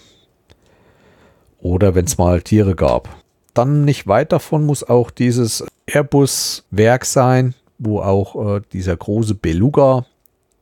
[1.60, 3.10] Oder wenn es mal Tiere gab.
[3.54, 10.06] Dann nicht weit davon muss auch dieses Airbus-Werk sein, wo auch äh, dieser große Beluga,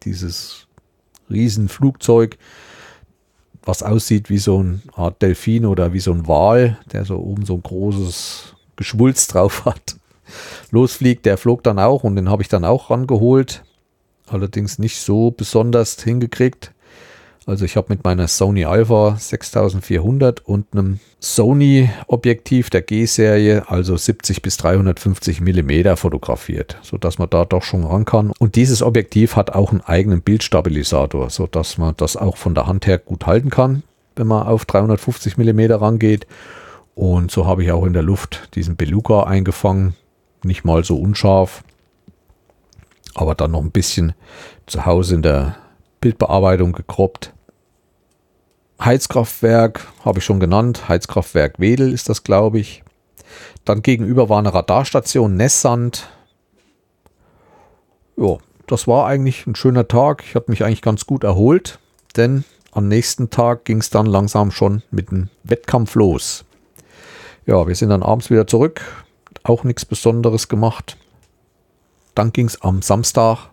[0.04, 0.68] dieses
[1.30, 2.38] Riesenflugzeug,
[3.64, 7.46] was aussieht wie so eine Art Delfin oder wie so ein Wal, der so oben
[7.46, 9.98] so ein großes Geschwulst drauf hat,
[10.72, 11.26] losfliegt.
[11.26, 13.64] Der flog dann auch und den habe ich dann auch rangeholt.
[14.28, 16.72] Allerdings nicht so besonders hingekriegt.
[17.48, 23.98] Also ich habe mit meiner Sony Alpha 6400 und einem Sony Objektiv der G-Serie, also
[23.98, 28.32] 70 bis 350 Millimeter fotografiert, sodass man da doch schon ran kann.
[28.38, 32.86] Und dieses Objektiv hat auch einen eigenen Bildstabilisator, sodass man das auch von der Hand
[32.86, 33.82] her gut halten kann,
[34.16, 36.28] wenn man auf 350 Millimeter rangeht.
[36.94, 39.96] Und so habe ich auch in der Luft diesen Beluga eingefangen,
[40.44, 41.64] nicht mal so unscharf,
[43.16, 44.14] aber dann noch ein bisschen
[44.68, 45.58] zu Hause in der
[46.02, 47.34] Bildbearbeitung gekroppt.
[48.84, 50.90] Heizkraftwerk habe ich schon genannt.
[50.90, 52.84] Heizkraftwerk Wedel ist das, glaube ich.
[53.64, 56.10] Dann gegenüber war eine Radarstation Nessand.
[58.18, 58.38] Ja,
[58.68, 60.24] das war eigentlich ein schöner Tag.
[60.26, 61.80] Ich habe mich eigentlich ganz gut erholt,
[62.16, 66.46] denn am nächsten Tag ging es dann langsam schon mit dem Wettkampf los.
[67.46, 68.82] Ja, wir sind dann abends wieder zurück.
[69.44, 70.98] Auch nichts Besonderes gemacht.
[72.16, 73.51] Dann ging es am Samstag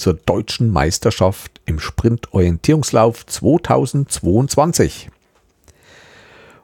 [0.00, 5.10] zur deutschen Meisterschaft im Sprint-Orientierungslauf 2022.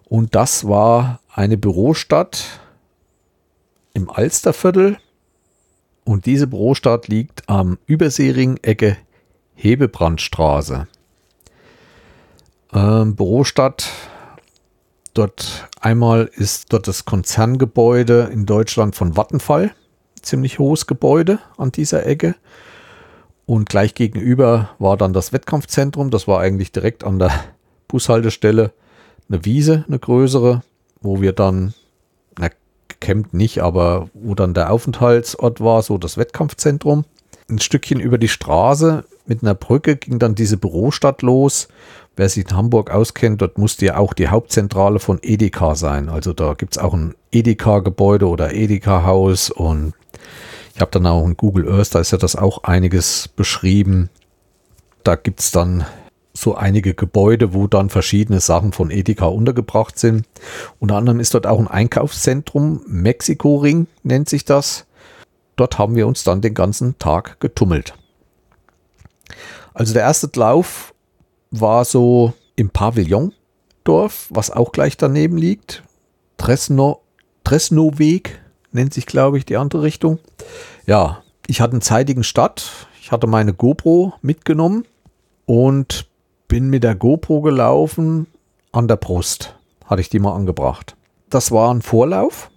[0.07, 2.61] Und das war eine Bürostadt
[3.93, 4.97] im Alsterviertel.
[6.05, 8.97] Und diese Bürostadt liegt am Überseering Ecke
[9.55, 10.89] Hebebrandstraße.
[12.72, 13.91] Ähm, Bürostadt.
[15.12, 19.72] Dort einmal ist dort das Konzerngebäude in Deutschland von Vattenfall.
[20.22, 22.34] Ziemlich hohes Gebäude an dieser Ecke.
[23.47, 26.11] Und gleich gegenüber war dann das Wettkampfzentrum.
[26.11, 27.30] Das war eigentlich direkt an der
[27.88, 28.72] Bushaltestelle
[29.28, 30.62] eine Wiese, eine größere,
[31.01, 31.74] wo wir dann,
[32.38, 32.49] na,
[32.88, 37.05] gecampt nicht, aber wo dann der Aufenthaltsort war, so das Wettkampfzentrum.
[37.49, 41.68] Ein Stückchen über die Straße mit einer Brücke ging dann diese Bürostadt los.
[42.16, 46.09] Wer sich in Hamburg auskennt, dort musste ja auch die Hauptzentrale von Edeka sein.
[46.09, 49.92] Also da gibt es auch ein Edeka-Gebäude oder Edeka-Haus und
[50.77, 54.11] ich habe dann auch in Google Earth, da ist ja das auch einiges beschrieben.
[55.05, 55.87] Da gibt es dann
[56.35, 60.27] so einige Gebäude, wo dann verschiedene Sachen von Edeka untergebracht sind.
[60.79, 64.85] Unter anderem ist dort auch ein Einkaufszentrum, Mexiko Ring nennt sich das.
[65.57, 67.95] Dort haben wir uns dann den ganzen Tag getummelt.
[69.72, 70.93] Also der erste Lauf
[71.53, 75.85] war so im Pavillondorf, was auch gleich daneben liegt.
[76.37, 77.01] Tresno,
[77.45, 78.43] Tresno-Weg
[78.77, 80.20] nennt sich, glaube ich, die andere Richtung.
[80.87, 82.70] Ja, ich hatte einen zeitigen Start.
[83.01, 84.85] Ich hatte meine GoPro mitgenommen
[85.47, 86.07] und
[86.49, 88.27] bin mit der GoPro gelaufen
[88.72, 89.57] an der Brust.
[89.85, 90.97] Hatte ich die mal angebracht.
[91.31, 92.51] Das war ein Vorlauf.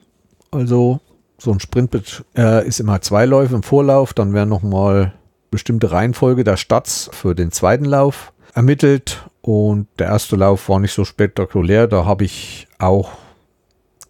[0.51, 0.99] Also
[1.37, 4.13] so ein Sprint äh, ist immer zwei Läufe im Vorlauf.
[4.13, 5.13] Dann werden nochmal
[5.51, 9.25] bestimmte Reihenfolge der Starts für den zweiten Lauf ermittelt.
[9.41, 11.87] Und der erste Lauf war nicht so spektakulär.
[11.87, 13.11] Da habe ich auch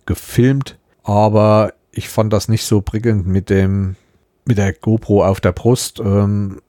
[0.06, 3.98] gefilmt, aber ich fand das nicht so prickelnd mit dem
[4.46, 6.00] mit der GoPro auf der Brust.
[6.00, 6.62] Ähm,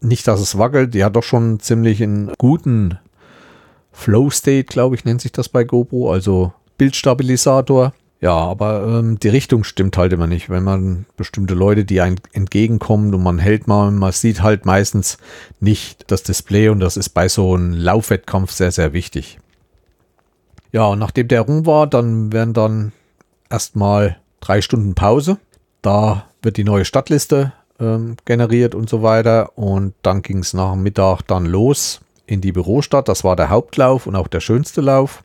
[0.00, 0.94] nicht, dass es wackelt.
[0.94, 2.98] Die hat doch schon ziemlich einen guten
[3.92, 6.10] Flow State, glaube ich, nennt sich das bei GoPro.
[6.10, 7.92] Also Bildstabilisator.
[8.22, 10.48] Ja, aber ähm, die Richtung stimmt halt immer nicht.
[10.48, 15.18] Wenn man bestimmte Leute, die einem entgegenkommen und man hält mal, man sieht halt meistens
[15.60, 19.38] nicht das Display und das ist bei so einem Laufwettkampf sehr, sehr wichtig.
[20.72, 22.92] Ja, und nachdem der rum war, dann werden dann
[23.50, 25.38] erstmal drei Stunden Pause.
[25.82, 29.56] Da wird die neue Stadtliste ähm, generiert und so weiter.
[29.56, 33.08] Und dann ging es nach Mittag dann los in die Bürostadt.
[33.08, 35.22] Das war der Hauptlauf und auch der schönste Lauf.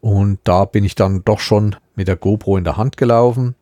[0.00, 3.54] Und da bin ich dann doch schon mit der GoPro in der Hand gelaufen.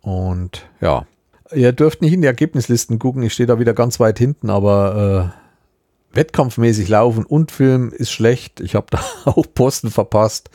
[0.00, 1.06] Und ja,
[1.52, 3.22] ihr dürft nicht in die Ergebnislisten gucken.
[3.22, 8.60] Ich stehe da wieder ganz weit hinten, aber äh, wettkampfmäßig laufen und filmen ist schlecht.
[8.60, 10.50] Ich habe da auch Posten verpasst,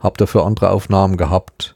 [0.00, 1.74] habe dafür andere Aufnahmen gehabt.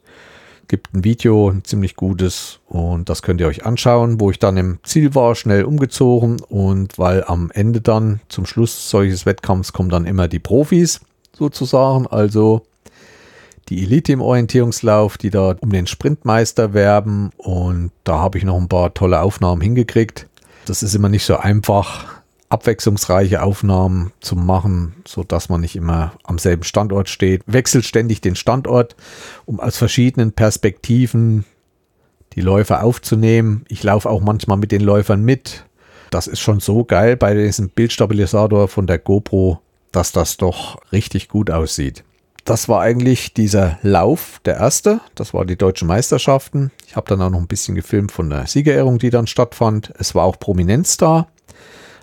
[0.69, 4.57] Gibt ein Video, ein ziemlich gutes und das könnt ihr euch anschauen, wo ich dann
[4.57, 9.91] im Ziel war, schnell umgezogen und weil am Ende dann zum Schluss solches Wettkampfs kommen
[9.91, 11.01] dann immer die Profis
[11.37, 12.65] sozusagen, also
[13.69, 17.31] die Elite im Orientierungslauf, die da um den Sprintmeister werben.
[17.37, 20.27] Und da habe ich noch ein paar tolle Aufnahmen hingekriegt.
[20.67, 22.22] Das ist immer nicht so einfach,
[22.53, 27.43] abwechslungsreiche Aufnahmen zu machen, so dass man nicht immer am selben Standort steht.
[27.47, 28.95] Wechselt ständig den Standort,
[29.47, 31.45] um aus verschiedenen Perspektiven
[32.35, 33.65] die Läufer aufzunehmen.
[33.69, 35.65] Ich laufe auch manchmal mit den Läufern mit.
[36.11, 41.29] Das ist schon so geil bei diesem Bildstabilisator von der GoPro, dass das doch richtig
[41.29, 42.05] gut aussieht
[42.45, 45.01] das war eigentlich dieser Lauf, der erste.
[45.15, 46.71] Das war die deutschen Meisterschaften.
[46.87, 49.93] Ich habe dann auch noch ein bisschen gefilmt von der Siegerehrung, die dann stattfand.
[49.99, 51.29] Es war auch Prominenz da.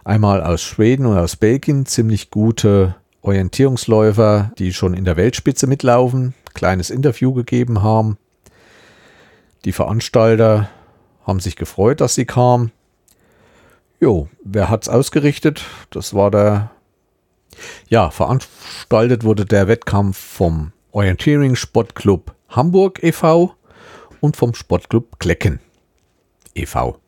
[0.03, 1.85] Einmal aus Schweden und aus Belgien.
[1.85, 6.33] Ziemlich gute Orientierungsläufer, die schon in der Weltspitze mitlaufen.
[6.53, 8.17] Kleines Interview gegeben haben.
[9.65, 10.69] Die Veranstalter
[11.25, 12.71] haben sich gefreut, dass sie kamen.
[13.99, 15.65] Jo, wer hat's ausgerichtet?
[15.89, 16.71] Das war der
[17.87, 23.55] ja, veranstaltet wurde der Wettkampf vom Orienteering Sportclub Hamburg e.V.
[24.21, 25.59] und vom Sportclub Klecken
[26.55, 26.99] e.V.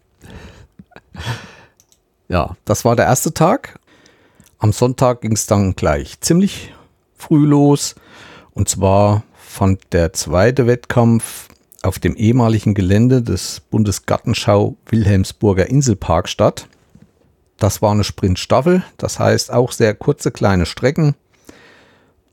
[2.31, 3.77] Ja, das war der erste Tag.
[4.57, 6.73] Am Sonntag ging es dann gleich ziemlich
[7.17, 7.95] früh los.
[8.53, 11.49] Und zwar fand der zweite Wettkampf
[11.83, 16.69] auf dem ehemaligen Gelände des Bundesgartenschau Wilhelmsburger Inselpark statt.
[17.57, 21.15] Das war eine Sprintstaffel, das heißt auch sehr kurze kleine Strecken.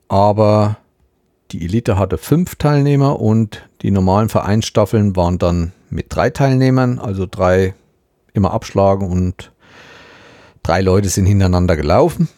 [0.06, 0.76] Aber
[1.50, 7.26] die Elite hatte fünf Teilnehmer und die normalen Vereinsstaffeln waren dann mit drei Teilnehmern, also
[7.28, 7.74] drei
[8.32, 9.50] immer abschlagen und
[10.62, 12.28] drei Leute sind hintereinander gelaufen.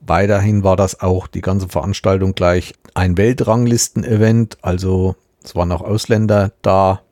[0.00, 5.14] Weiterhin war das auch die ganze Veranstaltung gleich ein Weltranglisten-Event, also
[5.44, 7.02] es waren auch Ausländer da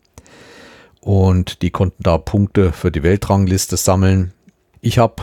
[1.01, 4.33] und die konnten da Punkte für die Weltrangliste sammeln.
[4.81, 5.23] Ich habe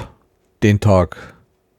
[0.63, 1.35] den Tag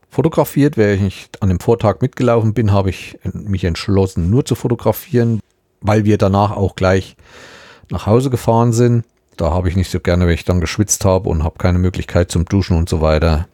[0.09, 0.77] fotografiert.
[0.77, 5.41] Während ich an dem Vortag mitgelaufen bin, habe ich mich entschlossen, nur zu fotografieren,
[5.81, 7.17] weil wir danach auch gleich
[7.91, 9.05] nach Hause gefahren sind.
[9.37, 12.31] Da habe ich nicht so gerne, wenn ich dann geschwitzt habe und habe keine Möglichkeit
[12.31, 13.47] zum Duschen und so weiter,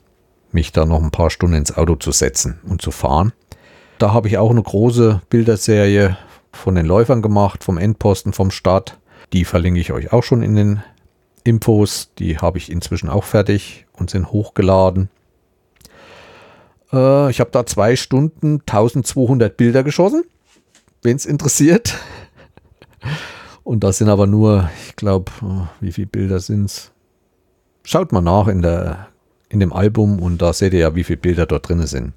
[0.55, 3.33] mich da noch ein paar Stunden ins Auto zu setzen und zu fahren.
[3.99, 6.17] Da habe ich auch eine große Bilderserie
[6.53, 8.99] von den Läufern gemacht, vom Endposten, vom Start.
[9.33, 10.83] Die verlinke ich euch auch schon in den
[11.45, 15.09] Infos, die habe ich inzwischen auch fertig und sind hochgeladen.
[16.93, 20.25] Äh, ich habe da zwei Stunden 1200 Bilder geschossen,
[21.03, 21.99] wenn es interessiert.
[23.65, 26.93] Und das sind aber nur, ich glaube, äh, wie viele Bilder sind es?
[27.85, 29.09] Schaut mal nach in, der,
[29.53, 32.15] in dem Album und da seht ihr ja, wie viele Bilder dort drin sind.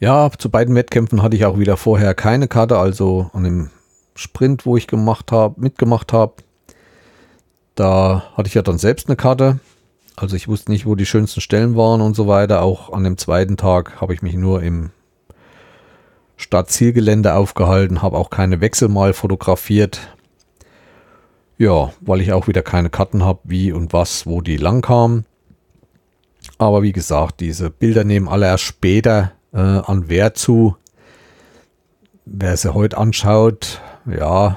[0.00, 3.70] Ja, zu beiden Wettkämpfen hatte ich auch wieder vorher keine Karte, also an dem
[4.14, 6.34] Sprint, wo ich gemacht habe, mitgemacht habe,
[7.74, 9.58] da hatte ich ja dann selbst eine Karte.
[10.16, 12.62] Also ich wusste nicht, wo die schönsten Stellen waren und so weiter.
[12.62, 14.90] Auch an dem zweiten Tag habe ich mich nur im
[16.36, 20.00] Stadtzielgelände aufgehalten, habe auch keine Wechsel mal fotografiert.
[21.56, 25.24] Ja, weil ich auch wieder keine Karten habe, wie und was, wo die lang kamen.
[26.62, 30.76] Aber wie gesagt, diese Bilder nehmen alle erst später äh, an Wert zu.
[32.24, 34.56] Wer sie heute anschaut, ja,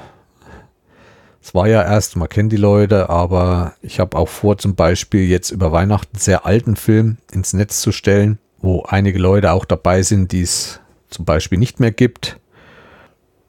[1.42, 5.28] es war ja erst, man kennt die Leute, aber ich habe auch vor, zum Beispiel
[5.28, 10.02] jetzt über Weihnachten sehr alten Film ins Netz zu stellen, wo einige Leute auch dabei
[10.02, 12.38] sind, die es zum Beispiel nicht mehr gibt.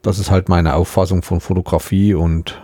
[0.02, 2.62] Das ist halt meine Auffassung von Fotografie und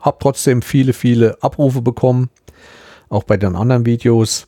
[0.00, 2.28] habe trotzdem viele, viele Abrufe bekommen.
[3.08, 4.46] Auch bei den anderen Videos.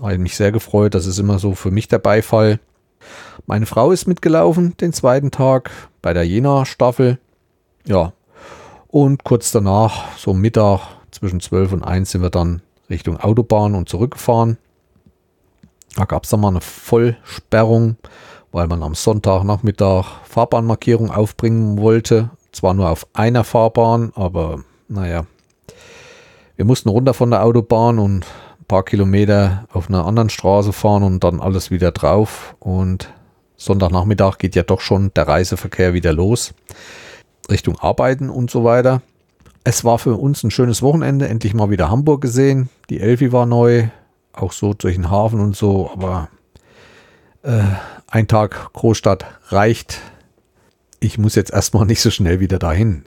[0.00, 0.94] Habe mich sehr gefreut.
[0.94, 2.60] Das ist immer so für mich der Beifall.
[3.46, 5.70] Meine Frau ist mitgelaufen den zweiten Tag
[6.02, 7.18] bei der Jena-Staffel.
[7.84, 8.12] Ja,
[8.88, 13.88] und kurz danach, so Mittag zwischen 12 und 1, sind wir dann Richtung Autobahn und
[13.88, 14.58] zurückgefahren.
[15.96, 17.96] Da gab es dann mal eine Vollsperrung,
[18.52, 22.30] weil man am Sonntagnachmittag Fahrbahnmarkierung aufbringen wollte.
[22.52, 25.26] Zwar nur auf einer Fahrbahn, aber naja.
[26.56, 28.24] Wir mussten runter von der Autobahn und
[28.68, 32.56] paar Kilometer auf einer anderen Straße fahren und dann alles wieder drauf.
[32.58, 33.12] Und
[33.56, 36.54] Sonntagnachmittag geht ja doch schon der Reiseverkehr wieder los.
[37.50, 39.02] Richtung Arbeiten und so weiter.
[39.64, 42.68] Es war für uns ein schönes Wochenende, endlich mal wieder Hamburg gesehen.
[42.90, 43.88] Die Elfi war neu,
[44.32, 46.28] auch so durch den Hafen und so, aber
[47.42, 47.62] äh,
[48.08, 50.00] ein Tag Großstadt reicht.
[51.00, 53.06] Ich muss jetzt erstmal nicht so schnell wieder dahin.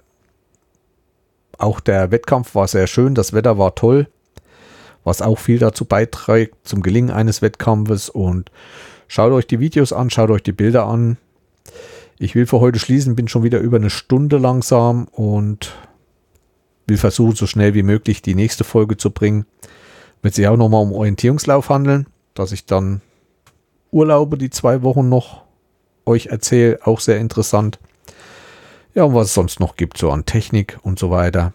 [1.57, 4.07] Auch der Wettkampf war sehr schön, das Wetter war toll,
[5.03, 8.09] was auch viel dazu beiträgt zum Gelingen eines Wettkampfes.
[8.09, 8.51] Und
[9.07, 11.17] schaut euch die Videos an, schaut euch die Bilder an.
[12.17, 15.73] Ich will für heute schließen, bin schon wieder über eine Stunde langsam und
[16.85, 19.45] will versuchen, so schnell wie möglich die nächste Folge zu bringen.
[20.21, 23.01] Wird sich auch nochmal um Orientierungslauf handeln, dass ich dann
[23.91, 25.43] Urlaube die zwei Wochen noch
[26.05, 26.79] euch erzähle.
[26.83, 27.79] Auch sehr interessant.
[28.93, 31.53] Ja, und was es sonst noch gibt, so an Technik und so weiter.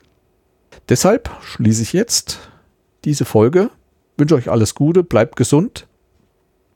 [0.89, 2.51] Deshalb schließe ich jetzt
[3.05, 3.71] diese Folge.
[4.17, 5.87] Wünsche euch alles Gute, bleibt gesund.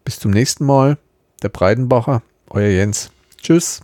[0.04, 0.98] Bis zum nächsten Mal.
[1.42, 3.10] Der Breidenbacher, euer Jens.
[3.40, 3.82] Tschüss.